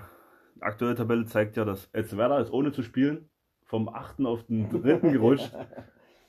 [0.60, 3.30] aktuelle Tabelle zeigt ja, dass Elsterwerder ist ohne zu spielen
[3.66, 4.26] vom 8.
[4.26, 4.98] auf den 3.
[5.12, 5.52] gerutscht.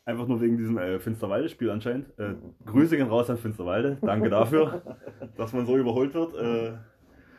[0.05, 2.19] Einfach nur wegen diesem äh, Finsterwalde-Spiel anscheinend.
[2.19, 2.35] Äh,
[2.67, 3.99] Grüße gehen raus an Finsterwalde.
[4.03, 4.83] Danke dafür,
[5.37, 6.35] dass man so überholt wird.
[6.35, 6.73] Äh,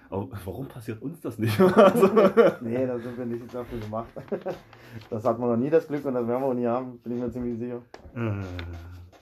[0.09, 1.59] aber warum passiert uns das nicht?
[1.77, 2.07] also,
[2.61, 4.07] Nee, da sind wir nicht dafür gemacht.
[5.09, 7.13] Das hat man noch nie das Glück und das werden wir auch nie haben, bin
[7.13, 7.81] ich mir ziemlich sicher.
[8.15, 8.43] äh,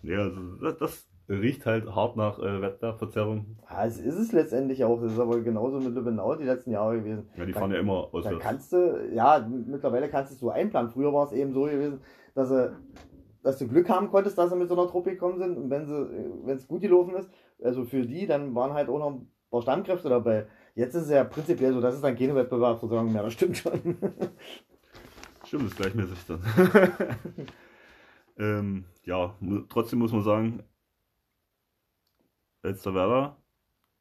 [0.03, 3.57] ja, also das, das riecht halt hart nach äh, Wettbewerbsverzerrung.
[3.69, 4.99] Ja, es ist es letztendlich auch.
[5.01, 7.29] Das ist aber genauso mit Lübbenau die letzten Jahre gewesen.
[7.37, 8.39] Ja, die Da- fahren ja immer Da auswärts.
[8.43, 10.91] kannst du, ja, mittlerweile kannst du es so einplanen.
[10.91, 12.01] Früher war es eben so gewesen,
[12.35, 12.71] dass, sie,
[13.43, 15.57] dass du Glück haben konntest, dass sie mit so einer Truppe gekommen sind.
[15.57, 16.07] Und wenn sie,
[16.43, 17.29] wenn es gut gelaufen ist,
[17.63, 20.47] also für die, dann waren halt auch noch ein paar Stammkräfte dabei.
[20.75, 23.73] Jetzt ist es ja prinzipiell so, das ist dann keine Wettbewerbsversorgung mehr, das stimmt schon.
[25.45, 26.39] Stimmt, ist gleichmäßig dann.
[28.37, 29.35] ähm, ja,
[29.69, 30.63] trotzdem muss man sagen,
[32.63, 33.37] Elsterwerder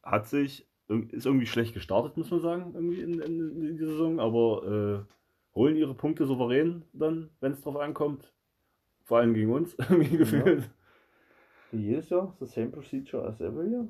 [0.03, 4.19] hat sich, ist irgendwie schlecht gestartet, muss man sagen, irgendwie in, in, in die Saison,
[4.19, 5.13] aber äh,
[5.55, 8.33] holen ihre Punkte souverän dann, wenn es drauf ankommt.
[9.03, 10.69] Vor allem gegen uns, irgendwie gefühlt.
[11.71, 13.87] Wie jedes Jahr, the same procedure as every year.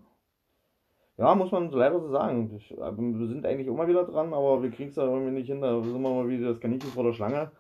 [1.18, 2.56] Ja, muss man leider so sagen.
[2.56, 5.48] Ich, aber wir sind eigentlich immer wieder dran, aber wir kriegen es da irgendwie nicht
[5.48, 5.62] hin.
[5.62, 7.52] Da sind wir mal wieder das Kaninchen vor der Schlange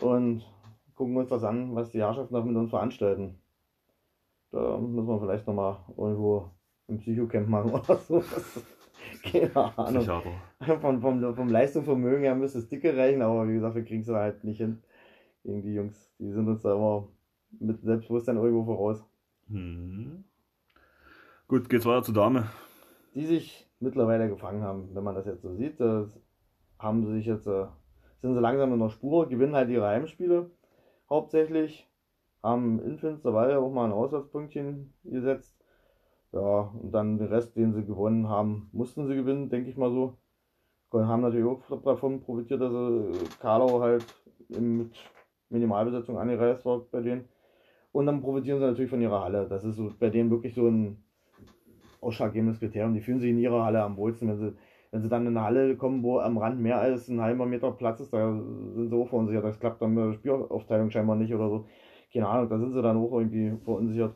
[0.00, 0.44] und
[0.94, 3.39] gucken uns das an, was die Herrschaften da mit uns veranstalten.
[4.50, 6.50] Da müssen wir vielleicht nochmal irgendwo
[6.88, 8.22] ein Psychocamp machen oder so.
[9.22, 10.02] Keine Ahnung.
[10.02, 10.80] Psychiater.
[10.80, 14.44] Vom, vom, Leistungsvermögen her müsste es dicke reichen, aber wie gesagt, wir kriegen es halt
[14.44, 14.82] nicht hin.
[15.44, 17.08] Gegen die Jungs, die sind uns da immer
[17.58, 19.04] mit Selbstbewusstsein irgendwo voraus.
[19.48, 20.24] Hm.
[21.48, 22.48] Gut, geht's weiter zur Dame.
[23.14, 25.80] die sich mittlerweile gefangen haben, wenn man das jetzt so sieht.
[26.78, 27.66] Haben sie sich jetzt, äh,
[28.22, 30.50] sind sie langsam in der Spur, gewinnen halt ihre Heimspiele
[31.10, 31.89] hauptsächlich,
[32.42, 35.56] haben in Finsterwalde auch mal ein Auswärtspunktchen gesetzt.
[36.32, 39.90] Ja, und dann den Rest, den sie gewonnen haben, mussten sie gewinnen, denke ich mal
[39.90, 40.16] so.
[40.90, 42.72] Und haben natürlich auch davon profitiert, dass
[43.40, 44.04] Karlau halt
[44.48, 44.92] im- mit
[45.48, 47.28] Minimalbesetzung angereist war bei denen.
[47.92, 49.46] Und dann profitieren sie natürlich von ihrer Halle.
[49.48, 51.02] Das ist so bei denen wirklich so ein
[52.00, 52.94] ausschlaggebendes Kriterium.
[52.94, 54.28] Die fühlen sich in ihrer Halle am wohlsten.
[54.28, 54.56] Wenn sie,
[54.90, 57.72] wenn sie dann in eine Halle kommen, wo am Rand mehr als ein halber Meter
[57.72, 59.44] Platz ist, da sind sie auch verunsichert.
[59.44, 61.66] Das klappt dann mit der Spielaufteilung scheinbar nicht oder so.
[62.12, 64.14] Keine Ahnung, da sind sie dann auch irgendwie verunsichert.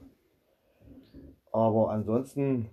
[1.53, 2.69] Aber ansonsten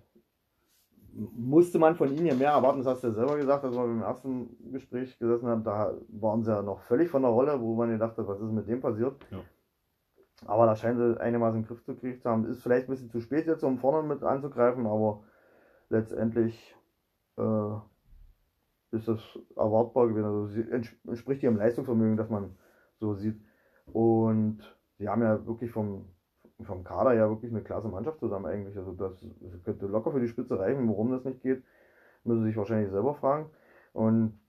[1.13, 2.79] musste man von ihnen ja mehr erwarten.
[2.79, 5.63] Das hast du ja selber gesagt, als wir im ersten Gespräch gesessen haben.
[5.63, 8.51] Da waren sie ja noch völlig von der Rolle, wo man gedacht hat, was ist
[8.51, 9.15] mit dem passiert.
[9.29, 9.39] Ja.
[10.45, 12.45] Aber da scheinen sie einigermaßen in den Griff zu gekriegt zu haben.
[12.45, 15.23] Ist vielleicht ein bisschen zu spät jetzt, um vorne mit anzugreifen, aber
[15.89, 16.75] letztendlich
[17.37, 17.75] äh,
[18.91, 19.19] ist das
[19.55, 20.25] erwartbar gewesen.
[20.25, 20.61] Also
[21.07, 22.55] entspricht ihrem Leistungsvermögen, dass man
[22.99, 23.39] so sieht.
[23.85, 24.59] Und
[25.01, 26.05] sie haben ja wirklich vom,
[26.63, 28.77] vom Kader ja wirklich eine klasse Mannschaft zusammen eigentlich.
[28.77, 30.87] Also das, das könnte locker für die Spitze reichen.
[30.87, 31.63] Warum das nicht geht,
[32.23, 33.49] müssen sie sich wahrscheinlich selber fragen.
[33.93, 34.39] Und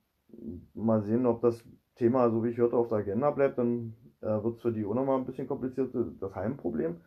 [0.74, 1.64] mal sehen, ob das
[1.96, 4.84] Thema, so wie ich hörte, auf der Agenda bleibt, dann äh, wird es für die
[4.84, 7.00] auch nochmal ein bisschen kompliziert, das Heimproblem.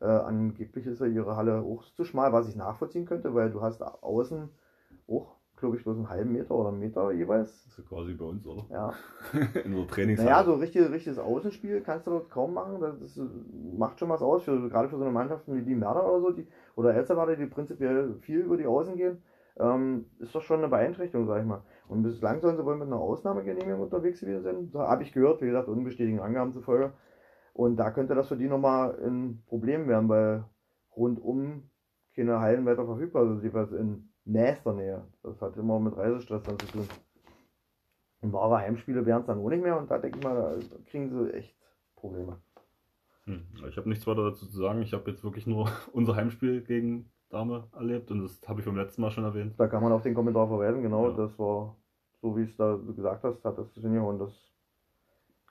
[0.00, 3.60] Äh, angeblich ist ja ihre Halle auch zu schmal, was ich nachvollziehen könnte, weil du
[3.60, 4.48] hast außen
[5.08, 7.64] auch, glaube ich, bloß einen halben Meter oder einen Meter jeweils.
[7.64, 8.66] Das ist quasi bei uns, oder?
[8.70, 8.92] Ja.
[9.64, 10.30] In unserer Trainingshalle.
[10.30, 12.80] Naja, so richtig, richtiges Außenspiel kannst du dort kaum machen.
[12.80, 13.20] Das ist,
[13.76, 16.30] macht schon was aus, für, gerade für so eine Mannschaften wie die Merder oder so,
[16.32, 16.46] die,
[16.76, 19.22] oder Elsterwarte, die prinzipiell viel über die Außen gehen.
[19.58, 21.62] Ähm, ist doch schon eine Beeinträchtigung, sag ich mal.
[21.88, 24.70] Und bislang sollen sie wohl mit einer Ausnahmegenehmigung unterwegs gewesen sein.
[24.72, 26.92] Da habe ich gehört, wie gesagt, unbestätigten Angaben zufolge.
[27.52, 30.44] Und da könnte das für die nochmal ein Problem werden, weil
[30.96, 31.70] rundum
[32.14, 35.04] keine Hallen weiter verfügbar sind, jedenfalls in nächster Nähe.
[35.22, 36.88] Das hat immer mit Reisestress dann zu tun.
[38.20, 40.76] Und wahre Heimspiele wären es dann auch nicht mehr und da denke ich mal, da
[40.90, 41.54] kriegen sie echt
[41.94, 42.40] Probleme.
[43.24, 43.46] Hm.
[43.68, 44.82] Ich habe nichts weiter dazu zu sagen.
[44.82, 48.76] Ich habe jetzt wirklich nur unser Heimspiel gegen Dame erlebt und das habe ich beim
[48.76, 49.54] letzten Mal schon erwähnt.
[49.58, 51.10] Da kann man auf den Kommentar verweisen, genau.
[51.10, 51.16] Ja.
[51.16, 51.76] Das war
[52.22, 54.18] so, wie es da gesagt hast, hat das hingehauen.
[54.18, 54.32] Das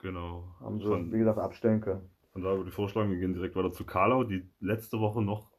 [0.01, 0.43] Genau.
[0.59, 2.09] haben sie, Von, wie gesagt, abstellen können.
[2.31, 5.51] von daher würde ich vorschlagen, wir gehen direkt weiter zu Karlau, die letzte Woche noch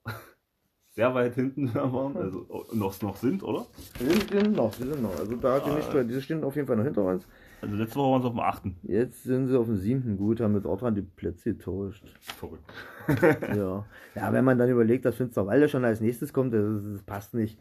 [0.95, 3.67] sehr weit hinten waren, also noch, noch sind, oder?
[3.99, 5.19] Wir sind noch, wir sind noch.
[5.19, 5.77] Also da hat die Ah.
[5.77, 7.27] nicht, die stehen auf jeden Fall noch hinter uns.
[7.61, 8.77] Also letzte Woche waren sie auf dem achten.
[8.83, 12.05] Jetzt sind sie auf dem siebten gut, haben mit Ortran die Plätze getauscht.
[12.21, 12.71] Verrückt.
[13.57, 13.85] ja.
[14.15, 17.59] ja, wenn man dann überlegt, dass Finsterwalde schon als nächstes kommt, das, das passt nicht.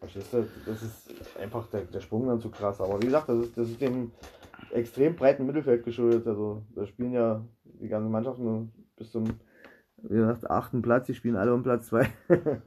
[0.00, 0.46] Verstehst du?
[0.66, 1.08] Das ist
[1.40, 2.80] einfach der, der Sprung dann zu krass.
[2.80, 4.10] Aber wie gesagt, das ist, das ist dem
[4.72, 6.26] extrem breiten Mittelfeld geschuldet.
[6.26, 7.42] Also da spielen ja
[7.80, 9.24] die ganzen Mannschaften bis zum
[10.08, 12.08] wie gesagt, achten Platz, die spielen alle um Platz zwei.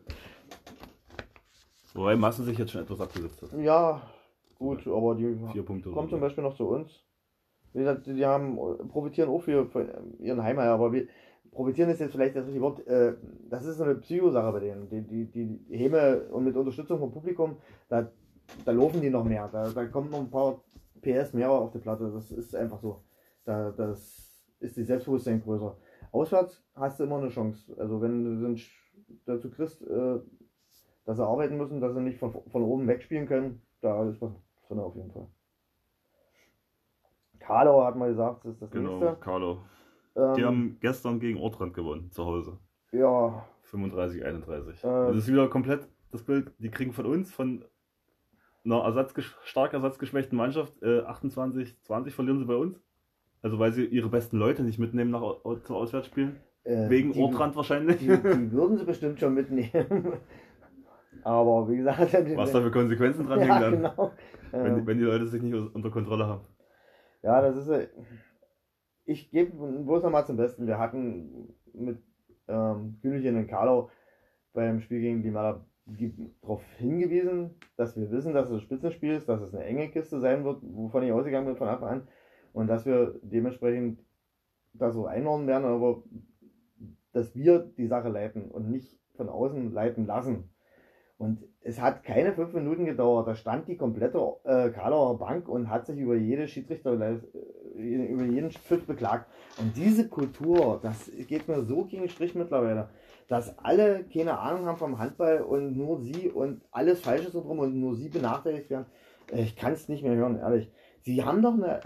[1.93, 3.54] Wobei Massen sich jetzt schon etwas abgesetzt hat.
[3.60, 4.02] ja,
[4.58, 6.19] gut, aber die oder zum.
[6.19, 7.04] Beispiel noch zu uns.
[7.73, 9.88] Wie gesagt, die haben, profitieren auch für, von
[10.19, 11.08] ihren Heimat, aber wir
[11.52, 12.86] profitieren ist jetzt vielleicht das richtige Wort.
[12.88, 13.15] Äh,
[13.50, 14.89] das ist so eine Psychosache bei denen.
[14.89, 17.58] Die, die, die Häme und mit Unterstützung vom Publikum,
[17.89, 18.12] da,
[18.63, 19.50] da laufen die noch mehr.
[19.52, 20.62] Da, da kommen noch ein paar
[21.02, 22.12] PS mehr auf die Platte.
[22.13, 23.04] Das ist einfach so.
[23.43, 25.76] Da, das ist die Selbstbewusstsein größer.
[26.12, 27.76] Auswärts hast du immer eine Chance.
[27.78, 28.60] Also wenn du den
[29.26, 30.20] dazu kriegst, äh,
[31.06, 34.32] dass sie arbeiten müssen, dass sie nicht von, von oben wegspielen können, da ist was
[34.67, 35.28] drin auf jeden Fall.
[37.39, 39.15] Karlau hat mal gesagt, das ist das Genau, nächste.
[39.22, 39.60] Carlo.
[40.15, 42.58] Ähm, Die haben gestern gegen Ortrand gewonnen, zu Hause.
[42.91, 44.84] ja, 35, 31.
[44.84, 44.88] Äh.
[44.88, 47.63] das ist wieder komplett das Bild, die kriegen von uns, von
[48.65, 52.82] einer ersatzgesch stark ersatzgeschwächten Mannschaft, äh, 28, 20 verlieren sie bei uns.
[53.41, 55.21] Also weil sie ihre besten Leute nicht mitnehmen nach,
[55.63, 56.38] zum Auswärtsspielen.
[56.63, 57.97] äh, Wegen die, Ortrand wahrscheinlich.
[57.97, 59.71] Die, die würden sie bestimmt schon mitnehmen.
[61.23, 62.00] Aber wie gesagt,
[62.36, 64.12] Was da für Konsequenzen dran ja, hängen dann, genau.
[64.52, 66.41] wenn, Ähm, wenn die Leute sich nicht unter Kontrolle haben.
[67.23, 67.67] Ja, das ist.
[67.69, 67.88] äh,
[69.06, 69.52] Ich gebe
[69.84, 70.67] bloß nochmal zum Besten.
[70.67, 72.00] Wir hatten mit
[72.47, 73.89] ähm, Kühnchen und Karlau
[74.54, 75.65] beim Spiel gegen die Maler
[76.41, 80.19] darauf hingewiesen, dass wir wissen, dass es ein Spitzenspiel ist, dass es eine enge Kiste
[80.19, 82.08] sein wird, wovon ich ausgegangen bin von Anfang an.
[82.58, 84.00] Und dass wir dementsprechend
[84.74, 86.02] da so einordnen werden, aber
[87.13, 90.50] dass wir die Sache leiten und nicht von außen leiten lassen.
[91.20, 93.28] Und es hat keine fünf Minuten gedauert.
[93.28, 97.20] Da stand die komplette äh, Karlauer Bank und hat sich über jede Schiedsrichter, äh,
[97.76, 99.30] über jeden Pfiff beklagt.
[99.60, 102.89] Und diese Kultur, das geht mir so gegen den Strich mittlerweile,
[103.28, 107.60] dass alle keine Ahnung haben vom Handball und nur sie und alles Falsches so drum
[107.60, 108.88] und nur sie benachteiligt werden.
[109.32, 110.72] Äh, Ich kann es nicht mehr hören, ehrlich.
[111.02, 111.82] Sie haben doch eine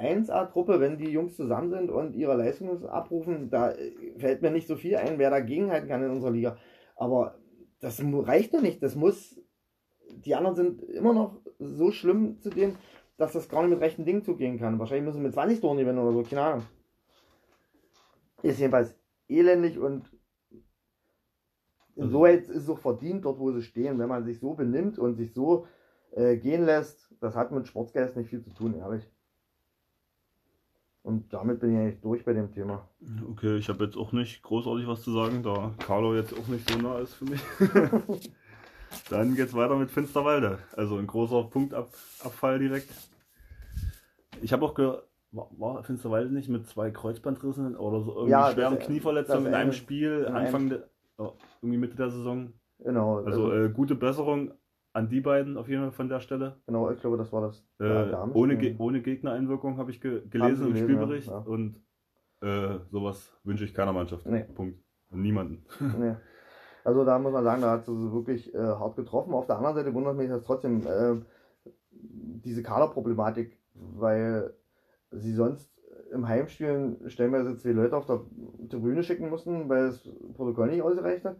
[0.00, 4.66] 1A-Truppe, wenn die Jungs zusammen sind und ihre Leistung abrufen, da äh, fällt mir nicht
[4.66, 6.56] so viel ein, wer dagegenhalten kann in unserer Liga.
[6.96, 7.38] Aber
[7.80, 8.82] das reicht doch nicht.
[8.82, 9.40] Das muss.
[10.24, 12.76] Die anderen sind immer noch so schlimm zu denen,
[13.16, 14.78] dass das gar nicht mit rechten Dingen zugehen kann.
[14.78, 16.66] Wahrscheinlich müssen wir mit 20 Toren gewinnen oder so, keine Ahnung.
[18.42, 18.96] Ist jedenfalls
[19.28, 20.10] elendig und
[21.94, 23.98] insoweit ist es auch verdient, dort wo sie stehen.
[23.98, 25.66] Wenn man sich so benimmt und sich so
[26.12, 29.08] äh, gehen lässt, das hat mit Sportsgeist nicht viel zu tun, ehrlich.
[31.10, 32.86] Und damit bin ich eigentlich durch bei dem Thema.
[33.32, 36.70] Okay, ich habe jetzt auch nicht großartig was zu sagen, da Carlo jetzt auch nicht
[36.70, 37.40] so nah ist für mich.
[39.10, 40.60] Dann geht's weiter mit Finsterwalde.
[40.76, 42.90] Also ein großer Punktabfall direkt.
[44.40, 48.78] Ich habe auch gehört, war, Finsterwalde nicht mit zwei Kreuzbandrissen oder so irgendwie Ja, schweren
[48.78, 52.52] Knieverletzungen in einem eine- Spiel, in Anfang der, oh, irgendwie Mitte der Saison.
[52.78, 54.52] Genau, Also äh, gute Besserung
[54.92, 56.60] an die beiden auf jeden Fall von der Stelle.
[56.66, 60.68] genau, ich glaube, das war das Äh, ohne, Ge ohne Gegnereinwirkung habe ich ge gelesen
[60.68, 61.38] im Spielbericht ja, ja.
[61.40, 61.76] und
[62.40, 64.26] äh, sowas wünsche ich keiner Mannschaft.
[64.26, 64.44] Nee.
[64.54, 64.78] Punkt.
[65.10, 65.64] Niemanden.
[65.98, 66.14] Nee.
[66.82, 69.34] Also da muss man sagen, da hat sie sie wirklich äh, hart getroffen.
[69.34, 71.20] Auf der anderen Seite wundert mich das trotzdem äh,
[71.90, 74.54] diese Kaderproblematik, weil
[75.10, 75.70] sie sonst
[76.10, 78.20] im Heimspiel stellenweise zwei Leute auf der
[78.70, 81.36] Tribüne schicken mussten, weil das Protokoll nicht ausgereicht hat.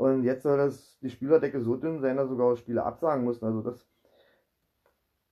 [0.00, 3.44] Und jetzt soll das die Spielerdecke so dünn sein, dass sogar Spiele absagen mussten.
[3.44, 3.86] Also das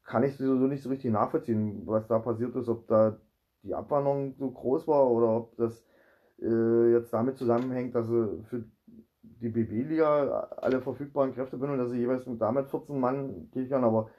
[0.04, 3.18] kann ich so nicht so richtig nachvollziehen, was da passiert ist, ob da
[3.62, 5.83] die Abwanderung so groß war oder ob das
[6.42, 8.62] äh, jetzt damit zusammenhängt, dass sie für
[9.22, 14.11] die BB-Liga alle verfügbaren Kräfte bündeln, dass sie jeweils mit damit 14 Mann kickern, aber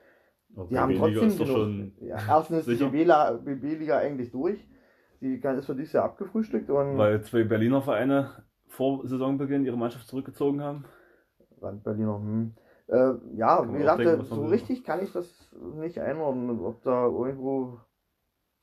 [0.71, 1.53] die haben trotzdem ist genug.
[1.53, 4.67] schon ja, erstens ist die BB-Liga eigentlich durch.
[5.21, 8.31] Die kann, ist für dieses Jahr abgefrühstückt und Weil zwei Berliner Vereine
[8.69, 10.85] vor Saisonbeginn ihre Mannschaft zurückgezogen haben.
[11.59, 12.53] Land Berliner, hm.
[12.87, 15.27] Äh, ja, wie gesagt, denken, man so richtig kann ich das
[15.75, 17.79] nicht einordnen, ob da irgendwo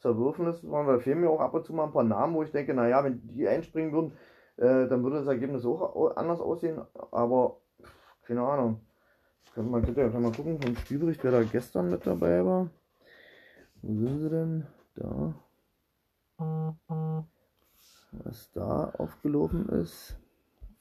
[0.01, 0.87] Zerwürfnisse waren.
[0.87, 3.05] Da fehlen mir auch ab und zu mal ein paar Namen, wo ich denke, naja,
[3.05, 4.13] wenn die einspringen würden,
[4.57, 6.81] äh, dann würde das Ergebnis auch au- anders aussehen,
[7.13, 7.61] aber
[8.23, 8.81] keine Ahnung.
[9.57, 12.71] Man könnte ja mal gucken vom Spielbericht, wer da gestern mit dabei war.
[13.83, 14.67] Wo sind sie denn?
[14.97, 15.35] Da.
[18.25, 20.19] Was da aufgelaufen ist.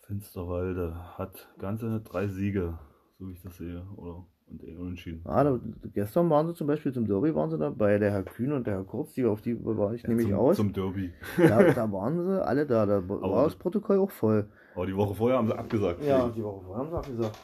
[0.02, 2.78] Finsterwalde hat ganze drei Siege,
[3.17, 4.26] so wie ich das sehe, oder?
[4.48, 5.21] Und den Unentschieden.
[5.26, 5.60] Ah, da,
[5.91, 8.67] gestern waren sie zum Beispiel zum Derby waren sie da bei der Herr Kühn und
[8.67, 10.56] der Herr Kurz, die auf die war ich Ja, nämlich zum, aus.
[10.58, 11.12] Zum Derby.
[11.38, 14.48] Da, da waren sie alle da, da war das Protokoll auch voll.
[14.76, 16.04] Aber die Woche vorher haben sie abgesagt.
[16.04, 17.39] Ja, die Woche vorher haben sie auch gesagt.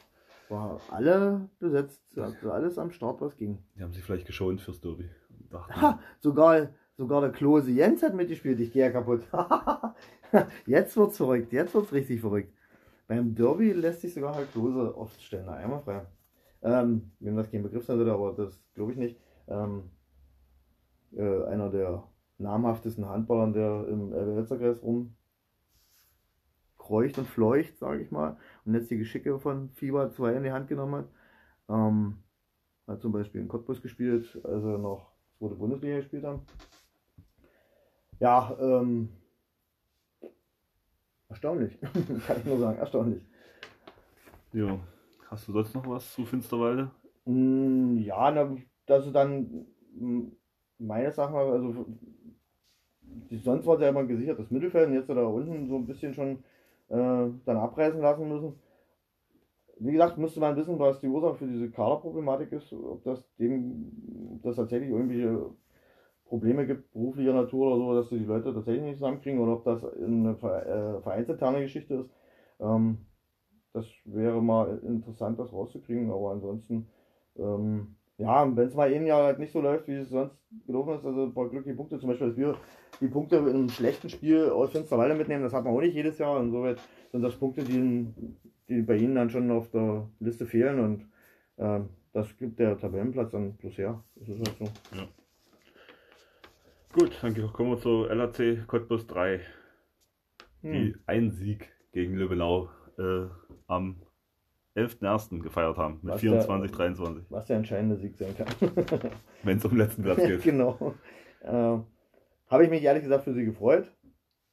[0.49, 3.57] War alle besetzt, also alles am Start, was ging.
[3.75, 5.09] Die haben sich vielleicht geschont fürs Derby.
[5.29, 6.67] Und dachten, Ha, sogar,
[7.01, 9.23] sogar der Klose Jens hat mitgespielt, ich gehe ja kaputt.
[10.67, 12.53] jetzt wird's verrückt, jetzt wird's richtig verrückt.
[13.07, 16.05] Beim Derby lässt sich sogar halt Klose oft stellen, na, einmal frei.
[16.61, 19.19] Ähm, wenn das kein Begriff sein sollte, aber das glaube ich nicht.
[19.47, 19.89] Ähm,
[21.17, 22.03] äh, einer der
[22.37, 25.15] namhaftesten Handballern, der im Elbe-Elster-Kreis rum
[26.77, 30.51] kreucht und fleucht, sage ich mal, und jetzt die Geschicke von FIBA 2 in die
[30.51, 31.09] Hand genommen hat.
[31.67, 32.17] Ähm,
[32.87, 35.11] hat zum Beispiel in Cottbus gespielt, als er noch
[35.41, 36.41] zweite Bundesliga gespielt haben.
[38.21, 39.09] Ja, ähm,
[41.29, 41.79] erstaunlich,
[42.27, 43.23] kann ich nur sagen, erstaunlich.
[44.53, 44.79] ja.
[45.29, 46.91] Hast du sonst noch was zu Finsterwalde?
[47.25, 50.31] Mm, Ja, na, dass sie dann mm,
[50.79, 51.85] meines Erachtens, also
[53.43, 56.13] sonst war es ja immer gesichert, das Mittelfeld und jetzt da unten so ein bisschen
[56.13, 56.43] schon
[56.89, 58.59] äh, dann abreißen lassen müssen.
[59.79, 63.91] Wie gesagt, müsste man wissen, was die Ursache für diese Kaderproblematik ist, ob das dem,
[64.35, 65.49] ob das tatsächlich irgendwelche
[66.31, 69.65] Probleme gibt, beruflicher Natur oder so, dass sie die Leute tatsächlich nicht zusammenkriegen oder ob
[69.65, 72.09] das eine äh, Geschichte ist.
[72.61, 72.99] Ähm,
[73.73, 76.87] das wäre mal interessant, das rauszukriegen, aber ansonsten,
[77.37, 80.93] ähm, ja, wenn es mal ein Jahr halt nicht so läuft, wie es sonst gelaufen
[80.93, 82.55] ist, also ein paar glückliche Punkte, zum Beispiel, dass wir
[83.01, 86.17] die Punkte in einem schlechten Spiel aus Finsterwalde mitnehmen, das hat man auch nicht jedes
[86.17, 86.79] Jahr, insoweit
[87.11, 88.07] sind das Punkte, die,
[88.69, 91.09] die bei Ihnen dann schon auf der Liste fehlen und
[91.57, 94.01] ähm, das gibt der Tabellenplatz dann plus her.
[94.15, 94.97] Das ist halt so.
[96.93, 99.39] Gut, dann kommen wir zu LAC Cottbus 3,
[100.61, 100.71] Hm.
[100.73, 103.27] die einen Sieg gegen Löbenau äh,
[103.67, 104.01] am
[104.75, 105.41] 11.01.
[105.41, 108.47] gefeiert haben, mit Was 24, 23, Was der entscheidende Sieg sein kann.
[109.43, 110.41] wenn es um den letzten Platz geht.
[110.43, 110.93] genau.
[111.41, 111.49] Äh,
[112.49, 113.91] Habe ich mich ehrlich gesagt für sie gefreut.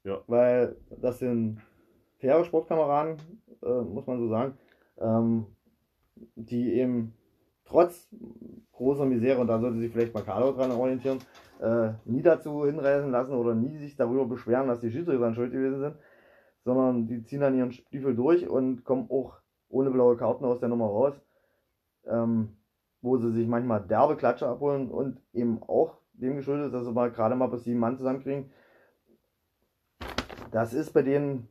[0.05, 0.23] Ja.
[0.29, 1.61] Weil das sind
[2.19, 3.17] faire Sportkameraden,
[3.63, 4.57] äh, muss man so sagen,
[4.99, 5.47] ähm,
[6.37, 7.15] die eben
[7.69, 8.09] trotz
[8.73, 11.19] großer Misere, und da sollte sich vielleicht mal Carlo dran orientieren,
[11.61, 15.53] äh, nie dazu hinreißen lassen oder nie sich darüber beschweren, dass die Schiedsrichter dann schuld
[15.53, 15.97] gewesen sind,
[16.65, 20.69] sondern die ziehen dann ihren Stiefel durch und kommen auch ohne blaue Karten aus der
[20.69, 21.15] Nummer raus.
[22.07, 22.59] Ähm,
[23.01, 26.93] wo sie sich manchmal derbe Klatsche abholen und eben auch dem geschuldet ist, dass sie
[26.93, 28.51] mal gerade mal bis sieben Mann zusammenkriegen.
[30.51, 31.49] Das ist bei denen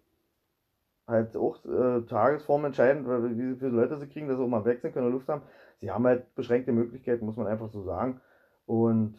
[1.07, 4.65] halt auch äh, Tagesform entscheidend, weil wie viele Leute sie kriegen, dass sie auch mal
[4.65, 5.43] wechseln können und Luft haben.
[5.79, 8.21] Sie haben halt beschränkte Möglichkeiten, muss man einfach so sagen.
[8.65, 9.15] Und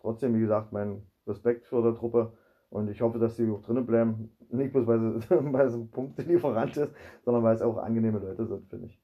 [0.00, 2.32] trotzdem, wie gesagt, mein Respekt vor der Truppe
[2.70, 4.30] und ich hoffe, dass sie auch drinnen bleiben.
[4.50, 8.46] Nicht bloß, weil sie, weil sie ein Punktelieferant ist, sondern weil es auch angenehme Leute
[8.46, 9.00] sind, finde ich.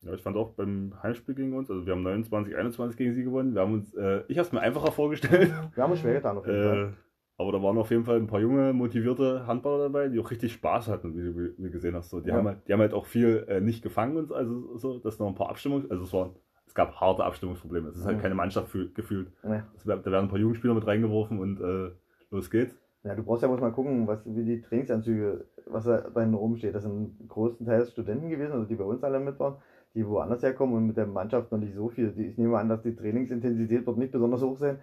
[0.00, 3.22] Ja, ich fand auch beim Heimspiel gegen uns, also wir haben 29, 21 gegen sie
[3.22, 3.54] gewonnen.
[3.54, 5.52] Wir haben uns, äh, ich habe es mir einfacher vorgestellt.
[5.74, 6.94] Wir haben uns schwer getan auf jeden Fall.
[7.38, 10.52] Aber da waren auf jeden Fall ein paar junge, motivierte Handballer dabei, die auch richtig
[10.52, 12.10] Spaß hatten, wie du wie du gesehen hast.
[12.10, 12.36] So, die, Ja.
[12.36, 15.18] haben halt, die haben halt auch viel äh, nicht gefangen und so, also so, dass
[15.18, 16.30] noch ein paar Abstimmungs-, also es, waren,
[16.66, 17.88] es gab harte Abstimmungsprobleme.
[17.88, 18.22] Es ist halt Mhm.
[18.22, 19.32] keine Mannschaft fühl- gefühlt.
[19.42, 19.62] Nee.
[19.74, 21.90] Es, da werden ein paar Jugendspieler mit reingeworfen und äh,
[22.30, 22.78] los geht's.
[23.04, 26.56] Ja, du brauchst ja mal gucken, was, wie die Trainingsanzüge, was da bei ihnen oben
[26.56, 26.74] steht.
[26.74, 29.56] Das sind größtenteils Studenten gewesen, also die bei uns alle mit waren,
[29.94, 32.12] die woanders herkommen und mit der Mannschaft noch nicht so viel.
[32.12, 34.78] Die, ich nehme an, dass die Trainingsintensität dort nicht besonders hoch sein.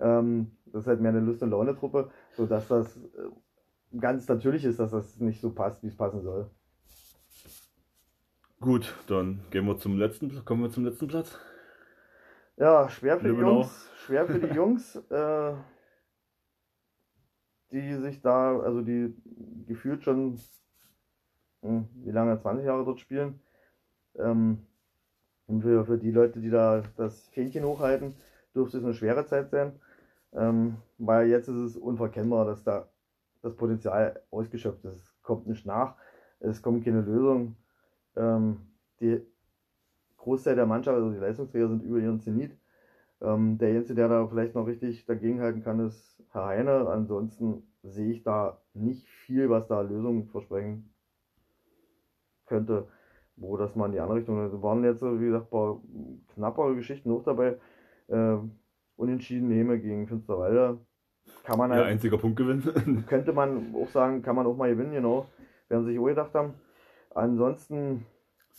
[0.00, 4.78] Ähm, das ist halt mehr eine Lust- und Laune-Truppe, sodass das äh, ganz natürlich ist,
[4.80, 6.50] dass das nicht so passt, wie es passen soll.
[8.60, 11.38] Gut, dann gehen wir zum letzten, kommen wir zum letzten Platz.
[12.56, 13.62] Ja, schwer für die Lübbenau.
[13.62, 15.54] Jungs, schwer für die Jungs, äh,
[17.72, 19.14] die sich da, also die
[19.66, 20.38] gefühlt schon,
[21.62, 23.40] hm, wie lange, 20 Jahre dort spielen.
[24.16, 24.66] Ähm,
[25.46, 28.14] und für, für die Leute, die da das Fähnchen hochhalten,
[28.54, 29.80] dürfte es eine schwere Zeit sein.
[30.32, 32.88] Ähm, weil jetzt ist es unverkennbar, dass da
[33.42, 34.96] das Potenzial ausgeschöpft ist.
[34.96, 35.96] Es kommt nicht nach,
[36.40, 37.56] es kommt keine Lösung.
[38.16, 38.60] Ähm,
[39.00, 39.20] die
[40.18, 42.56] Großteil der Mannschaft, also die Leistungsträger sind über ihren Zenit.
[43.22, 46.88] Ähm, der Einzige, der da vielleicht noch richtig dagegenhalten kann, ist Herr Heine.
[46.88, 50.92] Ansonsten sehe ich da nicht viel, was da Lösungen versprechen
[52.46, 52.88] könnte,
[53.36, 54.38] wo das mal in die andere Richtung.
[54.38, 55.80] Also waren jetzt, wie gesagt, ein paar
[56.34, 57.58] knappere Geschichten auch dabei.
[58.08, 58.36] Äh,
[59.00, 60.78] unentschieden Heme gegen Finsterwalde.
[61.44, 63.04] Kann man Ja, halt einziger Punktgewinn.
[63.08, 65.26] könnte man auch sagen, kann man auch mal gewinnen, genau.
[65.68, 66.54] Werden sich auch gedacht haben.
[67.14, 68.06] Ansonsten,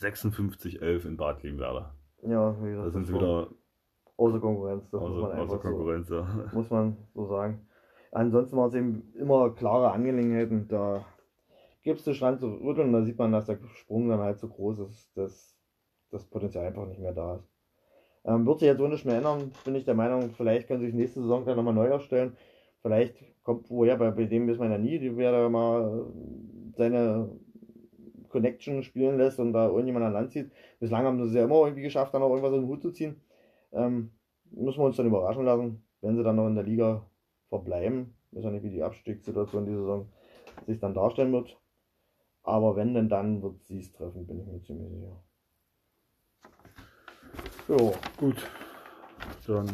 [0.00, 1.94] 56-11 in Bad Limwerder.
[2.22, 3.48] ja, wie gesagt, Da sind sie wieder
[4.16, 4.90] außer Konkurrenz.
[4.90, 6.08] Das muss außer, man außer einfach so, Konkurrenz.
[6.10, 6.50] Ja.
[6.52, 7.66] muss man so sagen.
[8.10, 10.68] Ansonsten waren es eben immer klare Angelegenheiten.
[10.68, 11.04] Da
[11.82, 14.48] gibst du Schrank zu rütteln und da sieht man, dass der Sprung dann halt so
[14.48, 15.56] groß ist, dass
[16.10, 17.51] das Potenzial einfach nicht mehr da ist.
[18.24, 20.86] Ähm, wird sich jetzt so nicht mehr ändern, bin ich der Meinung, vielleicht können sie
[20.86, 22.36] sich nächste Saison dann nochmal neu erstellen.
[22.82, 26.06] Vielleicht kommt woher, bei, bei dem wissen wir ja nie, die wer mal
[26.76, 27.28] seine
[28.28, 30.50] Connection spielen lässt und da irgendjemand an Land zieht.
[30.80, 32.90] Bislang haben sie es ja immer irgendwie geschafft, dann auch irgendwas in den Hut zu
[32.90, 33.20] ziehen.
[33.72, 34.10] Ähm,
[34.50, 37.06] müssen wir uns dann überraschen lassen, wenn sie dann noch in der Liga
[37.48, 38.14] verbleiben.
[38.32, 40.08] Weiß ja nicht, wie die Abstiegssituation diese Saison
[40.66, 41.58] sich dann darstellen wird.
[42.42, 45.22] Aber wenn denn dann, wird sie es treffen, bin ich mir ziemlich sicher.
[47.68, 47.92] Ja.
[48.16, 48.36] Gut.
[49.46, 49.70] Dann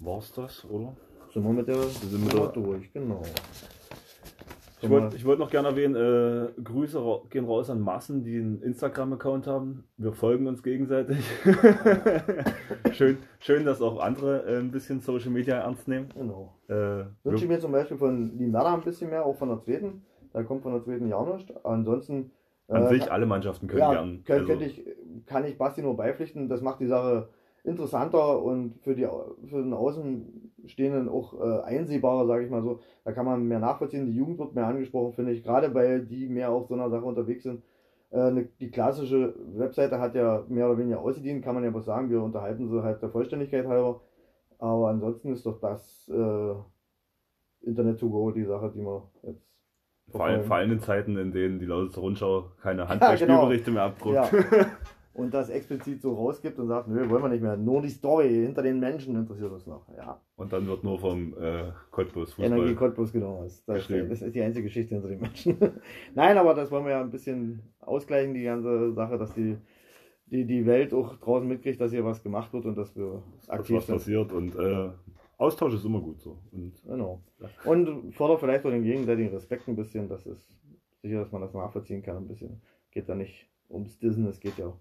[0.00, 0.94] war's das, oder?
[1.32, 3.22] Sind wir mit der sind wir durch, genau.
[4.82, 7.00] Ich wollte wollt noch gerne erwähnen, äh, Grüße
[7.30, 9.84] gehen raus an Massen, die einen Instagram-Account haben.
[9.96, 11.18] Wir folgen uns gegenseitig.
[12.92, 16.08] schön, schön, dass auch andere äh, ein bisschen Social Media ernst nehmen.
[16.14, 16.58] Genau.
[16.68, 20.02] Äh, Wünsche ich mir zum Beispiel von Limera ein bisschen mehr, auch von der zweiten.
[20.32, 21.52] Da kommt von der zweiten ja nicht.
[21.64, 22.32] Ansonsten.
[22.72, 24.24] An sich alle Mannschaften können ja, gern.
[24.24, 24.84] Kann, also, ich,
[25.26, 26.48] kann ich Basti nur beipflichten.
[26.48, 27.28] Das macht die Sache
[27.64, 29.06] interessanter und für, die,
[29.46, 32.80] für den Außenstehenden auch äh, einsehbarer, sage ich mal so.
[33.04, 34.06] Da kann man mehr nachvollziehen.
[34.06, 37.04] Die Jugend wird mehr angesprochen, finde ich, gerade weil die mehr auf so einer Sache
[37.04, 37.62] unterwegs sind.
[38.10, 41.84] Äh, ne, die klassische Webseite hat ja mehr oder weniger ausgedient, kann man ja was
[41.84, 42.10] sagen.
[42.10, 44.00] Wir unterhalten sie halt der Vollständigkeit halber.
[44.58, 46.54] Aber ansonsten ist doch das äh,
[47.62, 49.46] Internet to go die Sache, die man jetzt.
[50.10, 54.14] Vor allem, vor allem in Zeiten, in denen die Lausitzer Rundschau keine Handballspielberichte ja, genau.
[54.14, 54.52] mehr abdruckt.
[54.52, 54.66] Ja.
[55.14, 57.56] und das explizit so rausgibt und sagt, nö, wollen wir nicht mehr.
[57.56, 59.86] Nur die Story hinter den Menschen interessiert uns noch.
[59.96, 60.20] Ja.
[60.36, 63.42] Und dann wird nur vom äh, Cottbus Fußball Energie Cottbus genau.
[63.42, 65.56] Das, das, das, ist die einzige Geschichte hinter den Menschen.
[66.14, 69.56] Nein, aber das wollen wir ja ein bisschen ausgleichen, die ganze Sache, dass die,
[70.26, 73.76] die, die Welt auch draußen mitkriegt, dass hier was gemacht wird und dass wir aktiv
[73.76, 73.96] was sind.
[73.96, 74.90] passiert und äh,
[75.42, 76.38] Austausch ist immer gut so.
[76.52, 77.20] Und, genau.
[77.64, 80.56] Und fordert vielleicht auch den gegenseitigen Respekt ein bisschen, das ist
[81.02, 82.62] sicher, dass man das nachvollziehen kann ein bisschen.
[82.92, 84.72] Geht da nicht ums Dissen, es geht ja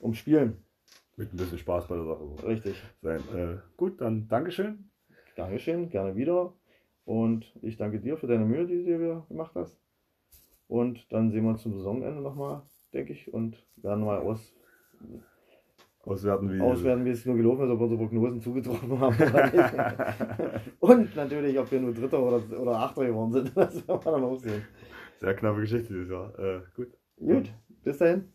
[0.00, 0.58] ums Spielen.
[1.16, 2.46] Mit ein bisschen Spaß bei der Sache.
[2.46, 2.82] Richtig.
[3.02, 3.20] Sein.
[3.34, 4.90] Äh, gut, dann Dankeschön.
[5.36, 6.52] Dankeschön, gerne wieder.
[7.04, 9.80] Und ich danke dir für deine Mühe, die du dir gemacht hast.
[10.68, 12.62] Und dann sehen wir uns zum Saisonende nochmal,
[12.92, 14.54] denke ich, und werden mal aus,
[16.04, 20.70] auswerten, wie, auswerten, wie es nur gelaufen ist, ob unsere Prognosen zugetroffen haben oder nicht.
[20.80, 23.52] und natürlich, ob wir nur Dritter oder, oder Achter geworden sind.
[23.54, 24.62] Das werden wir dann auch sehen.
[25.18, 26.38] Sehr knappe Geschichte dieses Jahr.
[26.38, 26.88] Äh, gut.
[27.18, 27.52] Gut,
[27.84, 28.32] bis dahin.